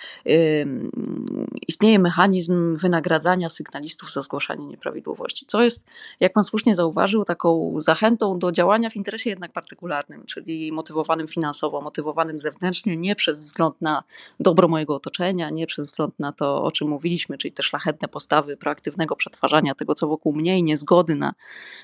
istnieje 1.67 1.99
mechanizm 1.99 2.77
wynagradzania 2.77 3.49
sygnalistów 3.49 4.11
za 4.11 4.21
zgłaszanie 4.21 4.65
nieprawidłowości, 4.65 5.45
co 5.45 5.63
jest, 5.63 5.85
jak 6.19 6.33
pan 6.33 6.43
słusznie 6.43 6.75
zauważył, 6.75 7.25
taką 7.25 7.73
zachętą 7.77 8.39
do 8.39 8.51
działania 8.51 8.89
w 8.89 8.95
interesie 8.95 9.29
jednak 9.29 9.51
partykularnym, 9.51 10.25
czyli 10.25 10.71
motywowanym 10.71 11.27
finansowo, 11.27 11.81
motywowanym 11.81 12.39
zewnętrznie, 12.39 12.97
nie 12.97 13.15
przez 13.15 13.41
wzgląd 13.41 13.81
na 13.81 14.03
dobro 14.39 14.67
mojego 14.67 14.95
otoczenia, 14.95 15.49
nie 15.49 15.67
przez 15.67 15.85
wzgląd 15.85 16.19
na 16.19 16.31
to, 16.31 16.63
o 16.63 16.71
czym 16.71 16.87
mówiliśmy, 16.87 17.37
czyli 17.37 17.51
te 17.51 17.63
szlachetne 17.63 18.07
postawy, 18.07 18.57
praktyki, 18.57 18.80
aktywnego 18.81 19.15
przetwarzania 19.15 19.75
tego, 19.75 19.93
co 19.93 20.07
wokół 20.07 20.33
mnie 20.33 20.59
i 20.59 20.63
niezgody 20.63 21.15
na, 21.15 21.33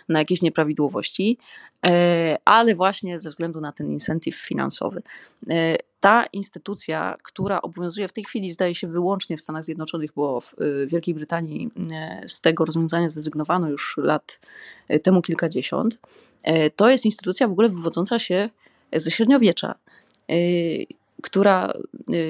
na 0.10 0.20
jakieś 0.20 0.42
nieprawidłowości, 0.42 1.38
e, 1.86 2.38
ale 2.46 2.76
właśnie 2.76 3.20
ze 3.20 3.30
względu 3.30 3.62
na 3.62 3.72
ten 3.72 3.92
incentyw 3.92 4.36
finansowy. 4.36 5.02
E, 5.50 5.78
ta 6.00 6.26
instytucja, 6.34 7.18
która 7.24 7.62
obowiązuje 7.62 8.08
w 8.08 8.14
tej 8.14 8.24
chwili, 8.24 8.52
zdaje 8.52 8.76
się 8.76 8.88
wyłącznie 8.88 9.38
w 9.38 9.42
Stanach 9.42 9.64
Zjednoczonych, 9.64 10.12
bo 10.16 10.42
w 10.42 10.54
e, 10.54 10.88
Wielkiej 10.88 11.14
Brytanii 11.16 11.70
z 12.28 12.42
tego 12.42 12.66
rozwiązania 12.66 13.10
zrezygnowano 13.10 13.70
już 13.70 13.98
lat 13.98 14.40
temu 15.04 15.22
kilkadziesiąt, 15.22 16.00
to 16.76 16.90
jest 16.90 17.06
instytucja 17.06 17.48
w 17.48 17.52
ogóle 17.52 17.70
wywodząca 17.70 18.20
się 18.20 18.50
ze 18.94 19.12
średniowiecza 19.12 19.76
która 21.24 21.74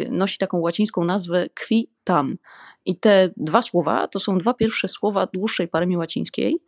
nosi 0.10 0.38
taką 0.38 0.60
łacińską 0.60 1.04
nazwę 1.04 1.50
qui 1.50 1.90
tam. 2.04 2.38
I 2.86 2.96
te 2.96 3.30
dwa 3.38 3.62
słowa 3.62 4.08
to 4.08 4.20
są 4.20 4.38
dwa 4.38 4.54
pierwsze 4.54 4.88
słowa 4.88 5.28
dłuższej 5.34 5.68
paremii 5.68 5.98
łacińskiej, 5.98 6.60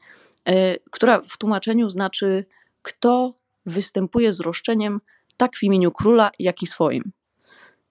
e, 0.46 0.80
która 0.80 1.22
w 1.22 1.38
tłumaczeniu 1.38 1.90
znaczy 1.90 2.46
kto 2.82 3.34
występuje 3.66 4.34
z 4.34 4.40
roszczeniem 4.40 5.00
tak 5.38 5.56
w 5.56 5.64
imieniu 5.64 5.92
króla, 5.92 6.32
jak 6.40 6.62
i 6.62 6.68
swoim. 6.68 7.04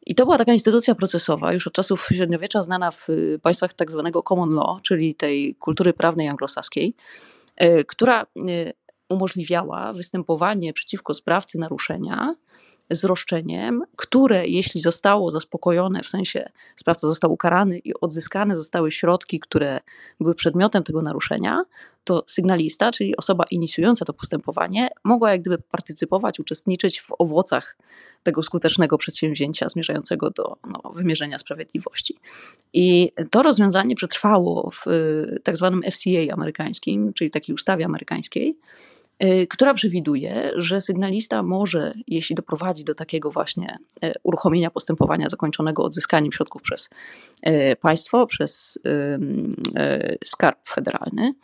I 0.06 0.14
to 0.14 0.24
była 0.24 0.38
taka 0.38 0.52
instytucja 0.52 0.94
procesowa, 0.94 1.52
już 1.52 1.66
od 1.66 1.72
czasów 1.72 2.06
średniowiecza 2.12 2.62
znana 2.62 2.90
w 2.90 3.06
państwach 3.42 3.74
tak 3.74 3.90
zwanego 3.90 4.22
common 4.22 4.54
law, 4.54 4.82
czyli 4.82 5.14
tej 5.14 5.54
kultury 5.54 5.92
prawnej 5.92 6.28
anglosaskiej, 6.28 6.94
która 7.86 8.26
umożliwiała 9.08 9.92
występowanie 9.92 10.72
przeciwko 10.72 11.14
sprawcy 11.14 11.58
naruszenia 11.58 12.34
z 12.90 13.04
roszczeniem, 13.04 13.82
które 13.96 14.46
jeśli 14.46 14.80
zostało 14.80 15.30
zaspokojone, 15.30 16.02
w 16.02 16.08
sensie 16.08 16.50
sprawca 16.76 17.06
został 17.06 17.32
ukarany 17.32 17.78
i 17.78 17.94
odzyskane 18.00 18.56
zostały 18.56 18.92
środki, 18.92 19.40
które 19.40 19.80
były 20.20 20.34
przedmiotem 20.34 20.82
tego 20.82 21.02
naruszenia, 21.02 21.64
to 22.04 22.24
sygnalista, 22.26 22.90
czyli 22.90 23.16
osoba 23.16 23.44
inicjująca 23.50 24.04
to 24.04 24.12
postępowanie, 24.12 24.88
mogła 25.04 25.32
jak 25.32 25.40
gdyby 25.40 25.58
partycypować, 25.58 26.40
uczestniczyć 26.40 27.00
w 27.00 27.12
owocach 27.18 27.76
tego 28.22 28.42
skutecznego 28.42 28.98
przedsięwzięcia 28.98 29.68
zmierzającego 29.68 30.30
do 30.30 30.56
no, 30.66 30.90
wymierzenia 30.90 31.38
sprawiedliwości. 31.38 32.18
I 32.72 33.12
to 33.30 33.42
rozwiązanie 33.42 33.94
przetrwało 33.94 34.70
w 34.70 34.86
y, 34.86 35.40
tak 35.42 35.56
zwanym 35.56 35.82
FCA 35.82 36.32
amerykańskim, 36.32 37.12
czyli 37.12 37.30
takiej 37.30 37.54
ustawie 37.54 37.84
amerykańskiej, 37.84 38.58
która 39.50 39.74
przewiduje, 39.74 40.50
że 40.56 40.80
sygnalista 40.80 41.42
może, 41.42 41.94
jeśli 42.06 42.36
doprowadzi 42.36 42.84
do 42.84 42.94
takiego 42.94 43.30
właśnie 43.30 43.78
y, 44.04 44.12
uruchomienia 44.22 44.70
postępowania 44.70 45.28
zakończonego 45.28 45.84
odzyskaniem 45.84 46.32
środków 46.32 46.62
przez 46.62 46.90
y, 47.46 47.76
państwo, 47.80 48.26
przez 48.26 48.78
skarb 50.24 50.68
federalny, 50.68 51.34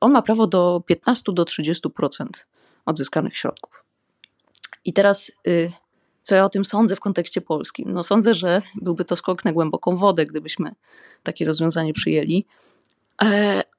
on 0.00 0.12
ma 0.12 0.22
prawo 0.22 0.46
do 0.46 0.82
15 0.86 1.32
do 1.32 1.44
30% 1.44 2.26
odzyskanych 2.86 3.36
środków. 3.36 3.84
I 4.84 4.92
teraz 4.92 5.32
co 6.22 6.34
ja 6.34 6.44
o 6.44 6.48
tym 6.48 6.64
sądzę 6.64 6.96
w 6.96 7.00
kontekście 7.00 7.40
polskim? 7.40 7.92
No 7.92 8.02
sądzę, 8.02 8.34
że 8.34 8.62
byłby 8.82 9.04
to 9.04 9.16
skok 9.16 9.44
na 9.44 9.52
głęboką 9.52 9.96
wodę, 9.96 10.26
gdybyśmy 10.26 10.74
takie 11.22 11.44
rozwiązanie 11.44 11.92
przyjęli. 11.92 12.46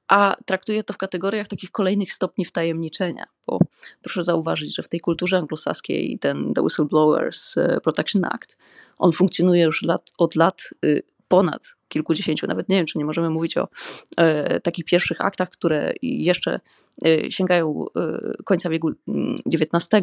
A 0.08 0.36
traktuję 0.44 0.84
to 0.84 0.94
w 0.94 0.96
kategoriach 0.96 1.48
takich 1.48 1.70
kolejnych 1.70 2.12
stopni 2.12 2.44
wtajemniczenia, 2.44 3.26
bo 3.46 3.58
proszę 4.02 4.22
zauważyć, 4.22 4.76
że 4.76 4.82
w 4.82 4.88
tej 4.88 5.00
kulturze 5.00 5.38
anglosaskiej 5.38 6.18
ten 6.18 6.54
The 6.54 6.62
Whistleblowers 6.62 7.56
e, 7.56 7.80
Protection 7.80 8.24
Act, 8.24 8.58
on 8.98 9.12
funkcjonuje 9.12 9.62
już 9.62 9.82
lat, 9.82 10.12
od 10.18 10.34
lat 10.34 10.70
y, 10.84 11.02
ponad 11.28 11.76
kilkudziesięciu, 11.88 12.46
nawet 12.46 12.68
nie 12.68 12.76
wiem, 12.76 12.86
czy 12.86 12.98
nie 12.98 13.04
możemy 13.04 13.30
mówić 13.30 13.56
o 13.56 13.68
e, 14.16 14.60
takich 14.60 14.84
pierwszych 14.84 15.20
aktach, 15.20 15.50
które 15.50 15.92
jeszcze 16.02 16.60
e, 17.06 17.30
sięgają 17.30 17.84
e, 17.96 18.42
końca 18.44 18.70
wieku 18.70 18.90
XIX. 19.52 19.88
Mm, 19.92 20.02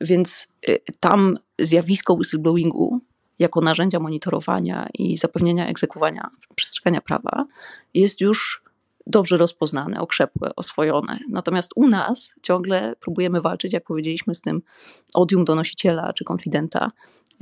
Więc 0.00 0.48
e, 0.68 0.78
tam 1.00 1.38
zjawisko 1.58 2.14
whistleblowingu 2.14 3.00
jako 3.38 3.60
narzędzia 3.60 4.00
monitorowania 4.00 4.88
i 4.94 5.16
zapewnienia 5.16 5.66
egzekwowania 5.66 6.30
przestrzegania 6.54 7.00
prawa 7.00 7.46
jest 7.94 8.20
już 8.20 8.65
dobrze 9.06 9.36
rozpoznane, 9.36 10.00
okrzepłe, 10.00 10.56
oswojone. 10.56 11.18
Natomiast 11.30 11.70
u 11.76 11.88
nas 11.88 12.34
ciągle 12.42 12.96
próbujemy 13.00 13.40
walczyć, 13.40 13.72
jak 13.72 13.84
powiedzieliśmy, 13.84 14.34
z 14.34 14.40
tym 14.40 14.62
odium 15.14 15.44
donosiciela 15.44 16.12
czy 16.12 16.24
konfidenta, 16.24 16.92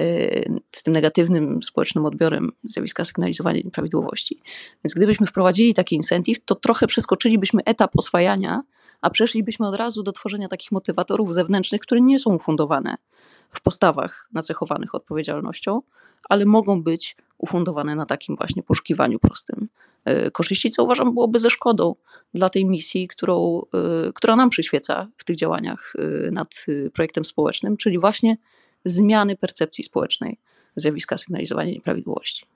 y, 0.00 0.61
z 0.70 0.83
tym 0.83 0.92
negatywnym 0.92 1.62
społecznym 1.62 2.05
odbiorem 2.05 2.53
zjawiska 2.64 3.05
sygnalizowania 3.05 3.61
nieprawidłowości. 3.64 4.40
Więc 4.85 4.94
gdybyśmy 4.94 5.27
wprowadzili 5.27 5.74
taki 5.74 5.96
incentyw, 5.96 6.44
to 6.44 6.55
trochę 6.55 6.87
przeskoczylibyśmy 6.87 7.64
etap 7.64 7.90
oswajania, 7.98 8.62
a 9.00 9.11
przeszlibyśmy 9.11 9.66
od 9.66 9.77
razu 9.77 10.03
do 10.03 10.12
tworzenia 10.12 10.48
takich 10.48 10.72
motywatorów 10.72 11.35
zewnętrznych, 11.35 11.81
które 11.81 12.00
nie 12.00 12.18
są 12.18 12.35
ufundowane 12.35 12.96
w 13.50 13.62
postawach 13.62 14.29
nacechowanych 14.33 14.94
odpowiedzialnością, 14.94 15.83
ale 16.29 16.44
mogą 16.44 16.83
być 16.83 17.16
ufundowane 17.38 17.94
na 17.94 18.07
takim 18.07 18.37
właśnie 18.37 18.62
poszukiwaniu 18.62 19.18
prostym 19.18 19.68
korzyści, 20.33 20.71
co 20.71 20.85
uważam 20.85 21.14
byłoby 21.14 21.38
ze 21.38 21.51
szkodą 21.51 21.95
dla 22.35 22.49
tej 22.49 22.64
misji, 22.64 23.09
którą, 23.09 23.62
e, 24.09 24.12
która 24.12 24.37
nam 24.37 24.51
przyświeca 24.51 25.09
w 25.17 25.25
tych 25.25 25.37
działaniach 25.37 25.93
e, 25.99 26.31
nad 26.31 26.67
projektem 26.93 27.25
społecznym, 27.25 27.77
czyli 27.77 27.99
właśnie 27.99 28.37
zmiany 28.85 29.37
percepcji 29.37 29.85
społecznej 29.85 30.38
zjawiska 30.77 31.19
sygnalizowania 31.19 31.71
nieprawidłowości. 31.71 32.47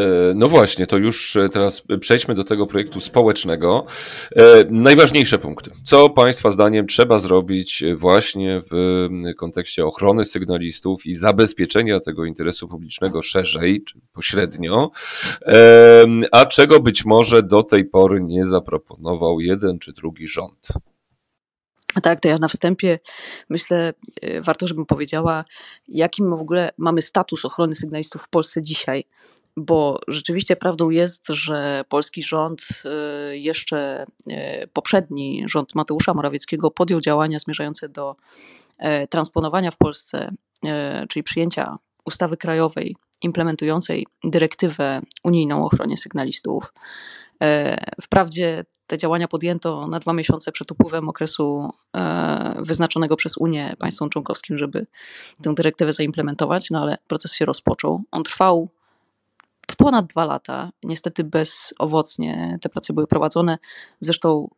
E, 0.00 0.34
no 0.34 0.48
właśnie, 0.48 0.86
to 0.86 0.96
już 0.96 1.36
e, 1.36 1.48
teraz 1.48 1.82
przejdźmy 2.00 2.34
do 2.34 2.44
tego 2.44 2.66
projektu 2.66 3.00
społecznego. 3.00 3.86
E, 4.36 4.64
najważniejsze 4.70 5.38
punkty. 5.38 5.70
Co 5.84 6.08
Państwa 6.08 6.50
zdaniem 6.50 6.86
trzeba 6.86 7.18
zrobić 7.18 7.84
właśnie 7.96 8.62
w 8.70 9.08
kontekście 9.36 9.86
ochrony 9.86 10.24
sygnalistów 10.24 11.06
i 11.06 11.16
zabezpieczenia 11.16 12.00
tego 12.00 12.24
interesu 12.24 12.68
publicznego 12.68 13.22
szerzej, 13.22 13.84
czy 13.84 14.00
pośrednio, 14.12 14.90
a 16.32 16.46
czego 16.46 16.80
być 16.80 17.04
może 17.04 17.42
do 17.42 17.62
tej 17.62 17.84
pory 17.84 18.20
nie 18.20 18.46
zaproponował 18.46 19.40
jeden 19.40 19.78
czy 19.78 19.92
drugi 19.92 20.28
rząd? 20.28 20.68
Tak, 22.02 22.20
to 22.20 22.28
ja 22.28 22.38
na 22.38 22.48
wstępie 22.48 22.98
myślę, 23.48 23.92
warto, 24.40 24.66
żebym 24.66 24.86
powiedziała, 24.86 25.44
jakim 25.88 26.30
w 26.30 26.40
ogóle 26.40 26.70
mamy 26.78 27.02
status 27.02 27.44
ochrony 27.44 27.74
sygnalistów 27.74 28.22
w 28.22 28.28
Polsce 28.28 28.62
dzisiaj 28.62 29.04
bo 29.56 30.00
rzeczywiście 30.08 30.56
prawdą 30.56 30.90
jest, 30.90 31.28
że 31.28 31.84
polski 31.88 32.22
rząd, 32.22 32.62
y, 33.32 33.38
jeszcze 33.38 34.06
y, 34.28 34.68
poprzedni 34.72 35.42
rząd 35.46 35.74
Mateusza 35.74 36.14
Morawieckiego 36.14 36.70
podjął 36.70 37.00
działania 37.00 37.38
zmierzające 37.38 37.88
do 37.88 38.16
e, 38.78 39.06
transponowania 39.06 39.70
w 39.70 39.76
Polsce, 39.76 40.32
e, 40.64 41.06
czyli 41.08 41.22
przyjęcia 41.22 41.78
ustawy 42.04 42.36
krajowej 42.36 42.96
implementującej 43.22 44.06
dyrektywę 44.24 45.00
unijną 45.24 45.62
o 45.62 45.66
ochronie 45.66 45.96
sygnalistów. 45.96 46.72
E, 47.42 47.76
wprawdzie 48.02 48.64
te 48.90 48.98
działania 48.98 49.28
podjęto 49.28 49.86
na 49.86 49.98
dwa 49.98 50.12
miesiące 50.12 50.52
przed 50.52 50.72
upływem 50.72 51.08
okresu 51.08 51.70
wyznaczonego 52.58 53.16
przez 53.16 53.36
Unię 53.36 53.76
państwom 53.78 54.10
członkowskim, 54.10 54.58
żeby 54.58 54.86
tę 55.42 55.54
dyrektywę 55.54 55.92
zaimplementować, 55.92 56.70
no 56.70 56.82
ale 56.82 56.98
proces 57.06 57.32
się 57.32 57.44
rozpoczął. 57.44 58.02
On 58.10 58.24
trwał 58.24 58.68
ponad 59.76 60.06
dwa 60.06 60.24
lata. 60.24 60.70
Niestety 60.82 61.24
bezowocnie 61.24 62.58
te 62.60 62.68
prace 62.68 62.92
były 62.92 63.06
prowadzone. 63.06 63.58
Zresztą 64.00 64.48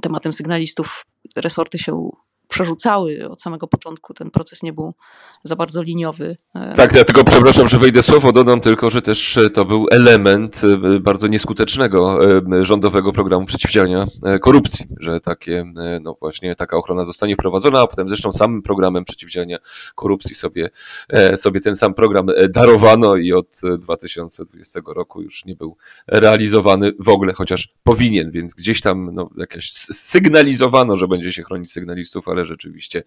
tematem 0.00 0.32
sygnalistów 0.32 1.06
resorty 1.36 1.78
się 1.78 2.10
przerzucały 2.48 3.28
od 3.30 3.42
samego 3.42 3.66
początku. 3.66 4.14
Ten 4.14 4.30
proces 4.30 4.62
nie 4.62 4.72
był 4.72 4.94
za 5.42 5.56
bardzo 5.56 5.82
liniowy. 5.82 6.36
Tak, 6.76 6.94
ja 6.94 7.04
tylko 7.04 7.24
przepraszam, 7.24 7.68
że 7.68 7.78
wejdę 7.78 8.02
słowo, 8.02 8.32
dodam 8.32 8.60
tylko, 8.60 8.90
że 8.90 9.02
też 9.02 9.36
e, 9.36 9.50
to 9.50 9.64
był 9.64 9.86
element 9.90 10.60
e, 10.64 11.00
bardzo 11.00 11.26
nieskutecznego 11.26 12.18
e, 12.60 12.66
rządowego 12.66 13.12
programu 13.12 13.46
przeciwdziałania 13.46 14.06
korupcji, 14.40 14.86
że 15.00 15.20
takie, 15.20 15.64
no 16.00 16.16
właśnie 16.20 16.56
taka 16.56 16.76
ochrona 16.76 17.04
zostanie 17.04 17.34
wprowadzona, 17.34 17.80
a 17.80 17.86
potem 17.86 18.08
zresztą 18.08 18.32
samym 18.32 18.62
programem 18.62 19.04
przeciwdziałania 19.04 19.58
korupcji 19.94 20.34
sobie, 20.34 20.70
sobie 21.36 21.60
ten 21.60 21.76
sam 21.76 21.94
program 21.94 22.26
darowano 22.50 23.16
i 23.16 23.32
od 23.32 23.60
2020 23.78 24.80
roku 24.86 25.22
już 25.22 25.44
nie 25.44 25.56
był 25.56 25.76
realizowany 26.06 26.92
w 26.98 27.08
ogóle, 27.08 27.32
chociaż 27.32 27.74
powinien, 27.84 28.30
więc 28.30 28.54
gdzieś 28.54 28.80
tam 28.80 29.10
no, 29.12 29.30
jakaś 29.36 29.70
sygnalizowano, 29.92 30.96
że 30.96 31.08
będzie 31.08 31.32
się 31.32 31.42
chronić 31.42 31.72
sygnalistów, 31.72 32.28
ale 32.28 32.37
ale 32.38 32.46
rzeczywiście 32.46 33.02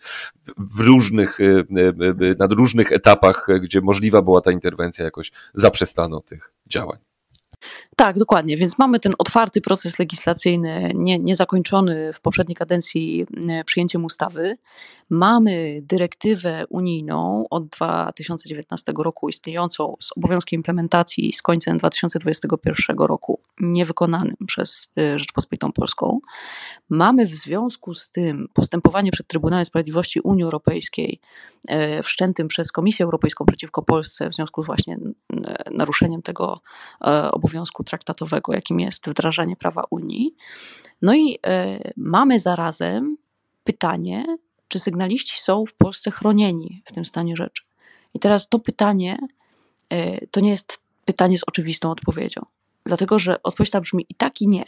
w 0.58 0.80
różnych, 0.80 1.40
y, 1.40 1.44
y, 1.44 2.26
y, 2.26 2.36
na 2.40 2.48
różnych 2.48 2.92
etapach, 2.92 3.48
gdzie 3.62 3.82
możliwa 3.82 4.22
była 4.22 4.42
ta 4.42 4.52
interwencja, 4.52 5.06
jakoś 5.06 5.32
zaprzestano 5.54 6.22
tych 6.22 6.54
działań. 6.68 7.11
Tak, 7.96 8.20
dokładnie. 8.20 8.58
Więc 8.58 8.78
mamy 8.78 9.00
ten 9.00 9.14
otwarty 9.18 9.62
proces 9.62 10.00
legislacyjny, 10.00 10.92
nie, 10.96 11.20
niezakończony 11.20 12.14
w 12.14 12.22
poprzedniej 12.22 12.56
kadencji 12.56 13.26
przyjęciem 13.66 14.06
ustawy. 14.06 14.58
Mamy 15.14 15.82
dyrektywę 15.82 16.66
unijną 16.70 17.46
od 17.50 17.68
2019 17.68 18.94
roku 18.98 19.30
istniejącą 19.30 19.96
z 20.00 20.18
obowiązkiem 20.18 20.58
implementacji 20.58 21.34
z 21.34 21.42
końcem 21.42 21.78
2021 21.78 22.98
roku, 22.98 23.40
niewykonanym 23.60 24.36
przez 24.48 24.92
y, 25.00 25.20
Rzeczpospolitą 25.20 25.72
Polską. 25.72 26.20
Mamy 26.90 27.26
w 27.26 27.36
związku 27.36 27.94
z 27.94 28.12
tym 28.12 28.48
postępowanie 28.54 29.12
przed 29.12 29.28
Trybunałem 29.28 29.66
Sprawiedliwości 29.66 30.20
Unii 30.20 30.44
Europejskiej 30.44 31.20
y, 31.72 32.04
wszczętym 32.04 32.48
przez 32.48 32.72
Komisję 32.72 33.04
Europejską 33.04 33.46
przeciwko 33.46 33.82
Polsce 33.82 34.30
w 34.30 34.36
związku 34.36 34.64
z 34.64 34.66
właśnie 34.66 34.98
naruszeniem 35.72 36.22
tego 36.22 36.62
obowiązku 37.32 37.51
traktatowego, 37.86 38.54
jakim 38.54 38.80
jest 38.80 39.10
wdrażanie 39.10 39.56
prawa 39.56 39.84
Unii. 39.90 40.36
No 41.02 41.16
i 41.16 41.40
mamy 41.98 42.40
zarazem 42.40 43.18
pytanie, 43.64 44.38
czy 44.68 44.80
sygnaliści 44.80 45.40
są 45.40 45.66
w 45.66 45.74
Polsce 45.74 46.12
chronieni 46.12 46.82
w 46.86 46.92
tym 46.92 47.06
stanie 47.06 47.36
rzeczy? 47.36 47.64
I 48.14 48.20
teraz 48.20 48.50
to 48.50 48.60
pytanie 48.60 49.18
e, 49.90 50.28
to 50.28 50.40
nie 50.40 50.50
jest 50.50 50.80
pytanie 51.06 51.38
z 51.38 51.44
oczywistą 51.48 51.92
odpowiedzią, 51.92 52.42
dlatego 52.86 53.20
że 53.20 53.44
odpowiedź 53.44 53.72
ta 53.72 53.82
brzmi 53.82 54.06
i 54.10 54.16
tak, 54.16 54.42
i 54.42 54.48
nie. 54.48 54.66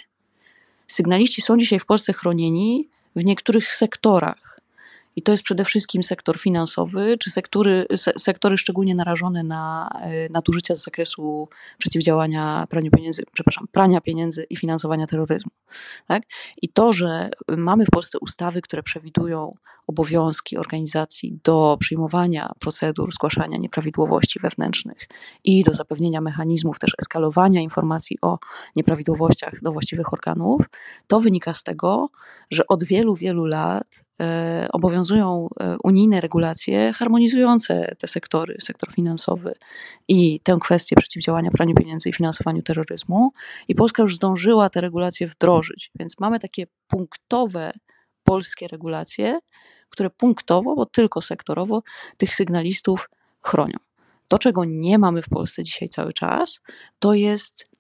Sygnaliści 0.88 1.42
są 1.42 1.58
dzisiaj 1.58 1.80
w 1.80 1.86
Polsce 1.86 2.14
chronieni 2.14 2.90
w 3.16 3.26
niektórych 3.26 3.74
sektorach, 3.74 4.53
i 5.16 5.22
to 5.22 5.32
jest 5.32 5.44
przede 5.44 5.66
wszystkim 5.66 6.04
sektor 6.04 6.40
finansowy, 6.40 7.18
czy 7.18 7.32
sektory, 7.32 7.86
sektory 8.18 8.58
szczególnie 8.58 8.96
narażone 8.96 9.44
na 9.44 9.90
e, 10.02 10.30
nadużycia 10.30 10.76
z 10.76 10.84
zakresu 10.84 11.50
przeciwdziałania 11.78 12.68
praniu 12.70 12.92
pieniędzy, 12.92 13.24
przepraszam, 13.34 13.68
prania 13.72 14.02
pieniędzy 14.02 14.46
i 14.50 14.58
finansowania 14.58 15.08
terroryzmu. 15.08 15.52
Tak? 16.08 16.24
I 16.62 16.70
to, 16.70 16.94
że 16.94 17.30
mamy 17.58 17.86
w 17.86 17.90
Polsce 17.90 18.20
ustawy, 18.20 18.62
które 18.62 18.84
przewidują 18.84 19.56
obowiązki 19.88 20.58
organizacji 20.58 21.40
do 21.44 21.78
przyjmowania 21.80 22.52
procedur 22.60 23.14
zgłaszania 23.14 23.58
nieprawidłowości 23.58 24.40
wewnętrznych 24.40 25.08
i 25.44 25.64
do 25.64 25.74
zapewnienia 25.74 26.22
mechanizmów 26.22 26.80
też 26.80 26.92
eskalowania 27.02 27.62
informacji 27.62 28.18
o 28.22 28.40
nieprawidłowościach 28.76 29.62
do 29.62 29.72
właściwych 29.72 30.14
organów, 30.14 30.62
to 31.08 31.20
wynika 31.20 31.54
z 31.54 31.64
tego, 31.64 32.10
że 32.52 32.68
od 32.68 32.84
wielu, 32.84 33.16
wielu 33.16 33.46
lat 33.46 34.06
e, 34.20 34.68
obowiązują 34.72 35.48
e, 35.60 35.78
unijne 35.84 36.22
regulacje 36.22 36.94
harmonizujące 36.94 37.96
te 38.00 38.08
sektory, 38.08 38.56
sektor 38.60 38.94
finansowy 38.94 39.56
i 40.08 40.40
tę 40.40 40.58
kwestię 40.62 40.96
przeciwdziałania 40.96 41.52
praniu 41.52 41.76
pieniędzy 41.76 42.10
i 42.10 42.14
finansowaniu 42.14 42.62
terroryzmu. 42.62 43.32
I 43.68 43.76
Polska 43.76 44.02
już 44.02 44.16
zdążyła 44.16 44.70
te 44.70 44.82
regulacje 44.82 45.28
wdrożyć, 45.28 45.92
więc 46.00 46.20
mamy 46.20 46.40
takie 46.40 46.68
punktowe 46.88 47.74
polskie 48.24 48.68
regulacje, 48.68 49.40
które 49.90 50.10
punktowo, 50.10 50.76
bo 50.76 50.86
tylko 50.86 51.22
sektorowo, 51.22 51.84
tych 52.18 52.36
sygnalistów 52.36 53.10
chronią. 53.42 53.78
To, 54.28 54.40
czego 54.40 54.66
nie 54.66 55.00
mamy 55.00 55.22
w 55.22 55.30
Polsce 55.30 55.64
dzisiaj 55.64 55.90
cały 55.90 56.14
czas, 56.14 56.62
to 57.00 57.14
jest 57.14 57.74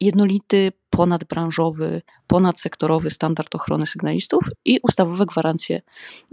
jednolity, 0.00 0.72
ponadbranżowy, 0.90 2.02
ponadsektorowy 2.26 3.10
standard 3.10 3.54
ochrony 3.54 3.86
sygnalistów 3.86 4.40
i 4.64 4.80
ustawowe 4.82 5.26
gwarancje 5.26 5.82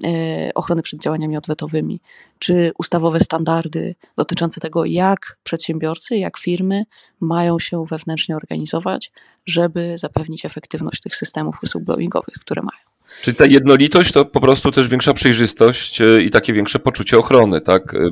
e, 0.04 0.52
ochrony 0.56 0.82
przed 0.82 1.02
działaniami 1.02 1.38
odwetowymi, 1.38 2.02
czy 2.40 2.72
ustawowe 2.78 3.20
standardy 3.20 3.96
dotyczące 4.18 4.62
tego, 4.62 4.86
jak 4.86 5.38
przedsiębiorcy, 5.44 6.18
jak 6.18 6.38
firmy 6.38 6.84
mają 7.20 7.60
się 7.60 7.86
wewnętrznie 7.86 8.36
organizować, 8.36 9.12
żeby 9.46 9.98
zapewnić 9.98 10.46
efektywność 10.46 11.02
tych 11.02 11.16
systemów 11.16 11.56
whistleblowingowych, 11.64 12.36
które 12.36 12.62
mają. 12.62 12.93
Czyli 13.08 13.38
ta 13.38 13.46
jednolitość 13.46 14.12
to 14.12 14.26
po 14.26 14.42
prostu 14.42 14.72
też 14.72 14.88
większa 14.88 15.14
przejrzystość 15.14 16.02
e, 16.02 16.22
i 16.22 16.32
takie 16.32 16.54
większe 16.54 16.80
poczucie 16.80 17.18
ochrony, 17.18 17.62
tak? 17.62 17.96
E, 17.96 18.10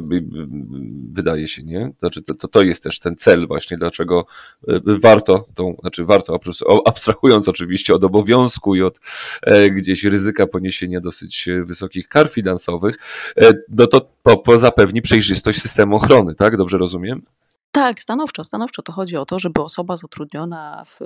wydaje 1.13 1.47
się, 1.47 1.63
nie? 1.63 1.91
Znaczy, 1.99 2.21
to, 2.21 2.47
to 2.47 2.63
jest 2.63 2.83
też 2.83 2.99
ten 2.99 3.15
cel 3.15 3.47
właśnie, 3.47 3.77
dlaczego 3.77 4.25
e, 4.67 4.79
warto 4.85 5.47
tą, 5.55 5.75
znaczy 5.81 6.05
warto, 6.05 6.39
abstrahując 6.85 7.47
oczywiście 7.47 7.95
od 7.95 8.03
obowiązku 8.03 8.75
i 8.75 8.81
od 8.81 8.99
gdzieś 9.71 10.03
ryzyka 10.03 10.47
poniesienia 10.47 11.01
dosyć 11.01 11.49
wysokich 11.65 12.07
kar 12.07 12.29
finansowych, 12.29 12.95
no 13.69 13.87
to, 13.87 14.01
to 14.23 14.59
zapewni 14.59 15.01
przejrzystość 15.01 15.61
systemu 15.61 15.95
ochrony, 15.95 16.35
tak? 16.35 16.57
Dobrze 16.57 16.77
rozumiem? 16.77 17.21
Tak, 17.71 18.01
stanowczo, 18.01 18.43
stanowczo 18.43 18.81
to 18.81 18.93
chodzi 18.93 19.17
o 19.17 19.25
to, 19.25 19.39
żeby 19.39 19.61
osoba 19.61 19.97
zatrudniona 19.97 20.83
w 20.85 20.99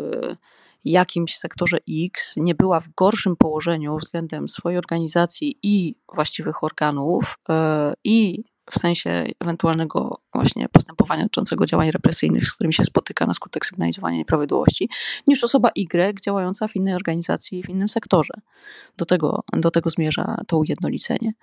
jakimś 0.86 1.38
sektorze 1.38 1.78
X 2.06 2.34
nie 2.38 2.56
była 2.56 2.80
w 2.80 2.90
gorszym 2.90 3.36
położeniu 3.36 3.98
względem 3.98 4.48
swojej 4.48 4.78
organizacji 4.78 5.60
i 5.64 5.96
właściwych 6.14 6.64
organów 6.64 7.38
e, 7.50 7.94
i 8.04 8.44
w 8.72 8.80
sensie 8.80 9.26
ewentualnego 9.40 10.22
właśnie 10.34 10.70
postępowania 10.70 11.24
dotyczącego 11.24 11.66
działań 11.66 11.92
represyjnych, 11.92 12.48
z 12.48 12.54
którymi 12.54 12.74
się 12.74 12.86
spotyka 12.86 13.26
na 13.26 13.34
skutek 13.34 13.66
sygnalizowania 13.66 14.18
nieprawidłowości, 14.18 14.90
niż 15.28 15.44
osoba 15.44 15.70
Y 15.76 16.22
działająca 16.26 16.68
w 16.68 16.76
innej 16.76 16.94
organizacji, 16.94 17.64
w 17.64 17.70
innym 17.70 17.90
sektorze. 17.90 18.34
Do 18.98 19.06
tego, 19.06 19.44
do 19.54 19.72
tego 19.72 19.90
zmierza 19.90 20.38
to 20.48 20.58
ujednolicenie. 20.58 21.34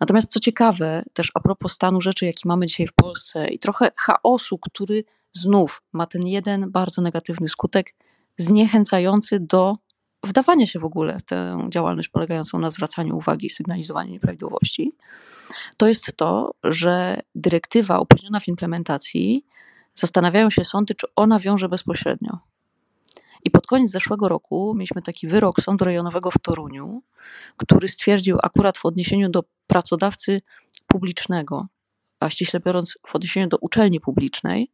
Natomiast 0.00 0.32
co 0.32 0.40
ciekawe, 0.40 1.02
też 1.12 1.30
a 1.34 1.40
propos 1.40 1.72
stanu 1.72 2.00
rzeczy, 2.00 2.26
jaki 2.26 2.48
mamy 2.48 2.66
dzisiaj 2.66 2.86
w 2.86 2.92
Polsce 2.92 3.46
i 3.46 3.58
trochę 3.58 3.90
chaosu, 3.96 4.58
który 4.58 5.04
znów 5.32 5.82
ma 5.92 6.06
ten 6.06 6.26
jeden 6.26 6.70
bardzo 6.70 7.02
negatywny 7.02 7.48
skutek, 7.48 7.94
zniechęcający 8.38 9.40
do 9.40 9.76
wdawania 10.24 10.66
się 10.66 10.78
w 10.78 10.84
ogóle 10.84 11.18
w 11.18 11.22
tę 11.22 11.66
działalność 11.70 12.08
polegającą 12.08 12.58
na 12.58 12.70
zwracaniu 12.70 13.16
uwagi 13.16 13.46
i 13.46 13.50
sygnalizowaniu 13.50 14.10
nieprawidłowości, 14.12 14.92
to 15.76 15.88
jest 15.88 16.16
to, 16.16 16.54
że 16.64 17.20
dyrektywa 17.34 17.98
opóźniona 17.98 18.40
w 18.40 18.48
implementacji, 18.48 19.44
zastanawiają 19.94 20.50
się 20.50 20.64
sądy, 20.64 20.94
czy 20.94 21.06
ona 21.16 21.38
wiąże 21.38 21.68
bezpośrednio. 21.68 22.38
I 23.44 23.50
pod 23.50 23.66
koniec 23.66 23.90
zeszłego 23.90 24.28
roku 24.28 24.74
mieliśmy 24.74 25.02
taki 25.02 25.28
wyrok 25.28 25.60
Sądu 25.60 25.84
Rejonowego 25.84 26.30
w 26.30 26.38
Toruniu, 26.38 27.02
który 27.56 27.88
stwierdził 27.88 28.38
akurat 28.42 28.78
w 28.78 28.86
odniesieniu 28.86 29.28
do 29.28 29.44
pracodawcy 29.66 30.42
publicznego, 30.86 31.66
a 32.20 32.30
ściśle 32.30 32.60
biorąc 32.60 32.98
w 33.06 33.16
odniesieniu 33.16 33.48
do 33.48 33.56
uczelni 33.60 34.00
publicznej, 34.00 34.70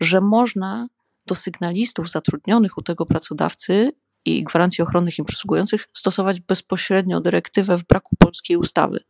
że 0.00 0.20
można 0.20 0.88
do 1.26 1.34
sygnalistów 1.34 2.10
zatrudnionych 2.10 2.78
u 2.78 2.82
tego 2.82 3.06
pracodawcy 3.06 3.92
i 4.24 4.44
gwarancji 4.44 4.82
ochronnych 4.82 5.18
im 5.18 5.24
przysługujących 5.24 5.88
stosować 5.92 6.40
bezpośrednio 6.40 7.20
dyrektywę 7.20 7.78
w 7.78 7.84
braku 7.84 8.16
polskiej 8.18 8.56
ustawy. 8.56 9.00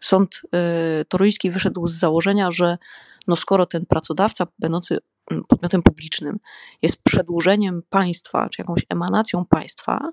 Sąd 0.00 0.40
y, 1.00 1.04
toruński 1.04 1.50
wyszedł 1.50 1.86
z 1.86 1.92
założenia, 1.92 2.50
że 2.50 2.78
no 3.26 3.36
skoro 3.36 3.66
ten 3.66 3.86
pracodawca, 3.86 4.46
będący 4.58 4.98
mm, 5.30 5.44
podmiotem 5.44 5.82
publicznym, 5.82 6.38
jest 6.82 7.02
przedłużeniem 7.02 7.82
państwa, 7.90 8.48
czy 8.48 8.62
jakąś 8.62 8.82
emanacją 8.88 9.44
państwa, 9.44 10.10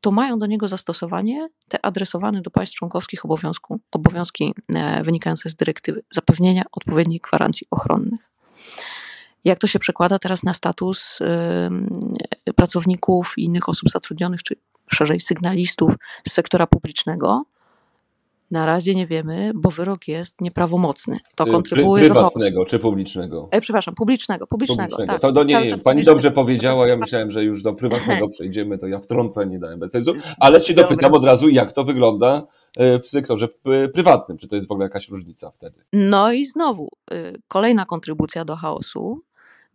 to 0.00 0.10
mają 0.10 0.38
do 0.38 0.46
niego 0.46 0.68
zastosowanie 0.68 1.48
te 1.68 1.84
adresowane 1.84 2.42
do 2.42 2.50
państw 2.50 2.76
członkowskich 2.76 3.24
obowiązku, 3.24 3.80
obowiązki 3.92 4.54
e, 4.74 5.02
wynikające 5.04 5.50
z 5.50 5.54
dyrektywy 5.54 6.02
zapewnienia 6.10 6.62
odpowiednich 6.72 7.20
gwarancji 7.20 7.66
ochronnych. 7.70 8.25
Jak 9.46 9.58
to 9.58 9.66
się 9.66 9.78
przekłada 9.78 10.18
teraz 10.18 10.42
na 10.42 10.54
status 10.54 11.18
pracowników 12.56 13.34
i 13.36 13.44
innych 13.44 13.68
osób 13.68 13.90
zatrudnionych, 13.90 14.42
czy 14.42 14.54
szerzej 14.92 15.20
sygnalistów 15.20 15.94
z 16.28 16.32
sektora 16.32 16.66
publicznego? 16.66 17.44
Na 18.50 18.66
razie 18.66 18.94
nie 18.94 19.06
wiemy, 19.06 19.52
bo 19.54 19.70
wyrok 19.70 20.08
jest 20.08 20.40
nieprawomocny. 20.40 21.18
To 21.34 21.46
y, 21.46 21.50
kontrybuje 21.50 22.08
do 22.08 22.14
Prywatnego 22.14 22.64
czy 22.64 22.78
publicznego? 22.78 23.48
E, 23.50 23.60
przepraszam, 23.60 23.94
publicznego, 23.94 24.46
publicznego, 24.46 24.96
publicznego. 24.96 25.12
tak. 25.12 25.22
To 25.22 25.32
do 25.32 25.44
nie, 25.44 25.66
nie. 25.66 25.78
Pani 25.84 26.02
dobrze 26.02 26.30
powiedziała, 26.30 26.88
ja 26.88 26.96
myślałem, 26.96 27.30
że 27.30 27.44
już 27.44 27.62
do 27.62 27.72
prywatnego 27.80 28.28
przejdziemy, 28.28 28.78
to 28.78 28.86
ja 28.86 29.00
wtrącę, 29.00 29.46
nie 29.46 29.58
dałem 29.58 29.78
bez 29.78 29.90
sensu, 29.90 30.12
ale 30.40 30.60
Ci 30.60 30.74
dopytam 30.74 31.12
Dobra. 31.12 31.18
od 31.18 31.24
razu, 31.24 31.48
jak 31.48 31.72
to 31.72 31.84
wygląda 31.84 32.46
E, 32.76 32.98
w 32.98 33.08
sektorze 33.08 33.48
prywatnym. 33.94 34.38
Czy 34.38 34.48
to 34.48 34.56
jest 34.56 34.68
w 34.68 34.70
ogóle 34.70 34.86
jakaś 34.86 35.08
różnica 35.08 35.50
wtedy? 35.50 35.84
No 35.92 36.32
i 36.32 36.44
znowu 36.44 36.88
y, 37.12 37.42
kolejna 37.48 37.84
kontrybucja 37.84 38.44
do 38.44 38.56
chaosu, 38.56 39.20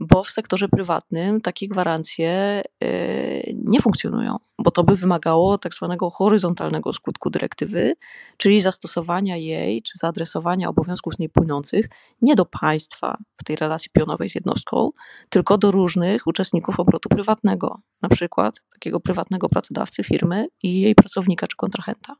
bo 0.01 0.23
w 0.23 0.31
sektorze 0.31 0.69
prywatnym 0.69 1.41
takie 1.41 1.67
gwarancje 1.67 2.61
y, 2.83 3.55
nie 3.65 3.81
funkcjonują, 3.81 4.37
bo 4.59 4.71
to 4.71 4.83
by 4.83 4.95
wymagało 4.95 5.57
tak 5.57 5.73
zwanego 5.73 6.09
horyzontalnego 6.09 6.93
skutku 6.93 7.29
dyrektywy, 7.29 7.93
czyli 8.37 8.61
zastosowania 8.61 9.37
jej 9.37 9.81
czy 9.81 9.93
zaadresowania 9.97 10.69
obowiązków 10.69 11.13
z 11.15 11.19
niej 11.19 11.29
płynących 11.29 11.89
nie 12.21 12.35
do 12.35 12.45
państwa 12.45 13.17
w 13.37 13.43
tej 13.43 13.55
relacji 13.55 13.89
pionowej 13.93 14.29
z 14.29 14.35
jednostką, 14.35 14.89
tylko 15.29 15.57
do 15.57 15.71
różnych 15.71 16.27
uczestników 16.27 16.79
obrotu 16.79 17.09
prywatnego, 17.09 17.79
na 18.01 18.09
przykład 18.09 18.63
takiego 18.73 18.99
prywatnego 18.99 19.49
pracodawcy 19.49 20.03
firmy 20.03 20.47
i 20.63 20.81
jej 20.81 20.95
pracownika 20.95 21.47
czy 21.47 21.55
kontrahenta. 21.55 22.15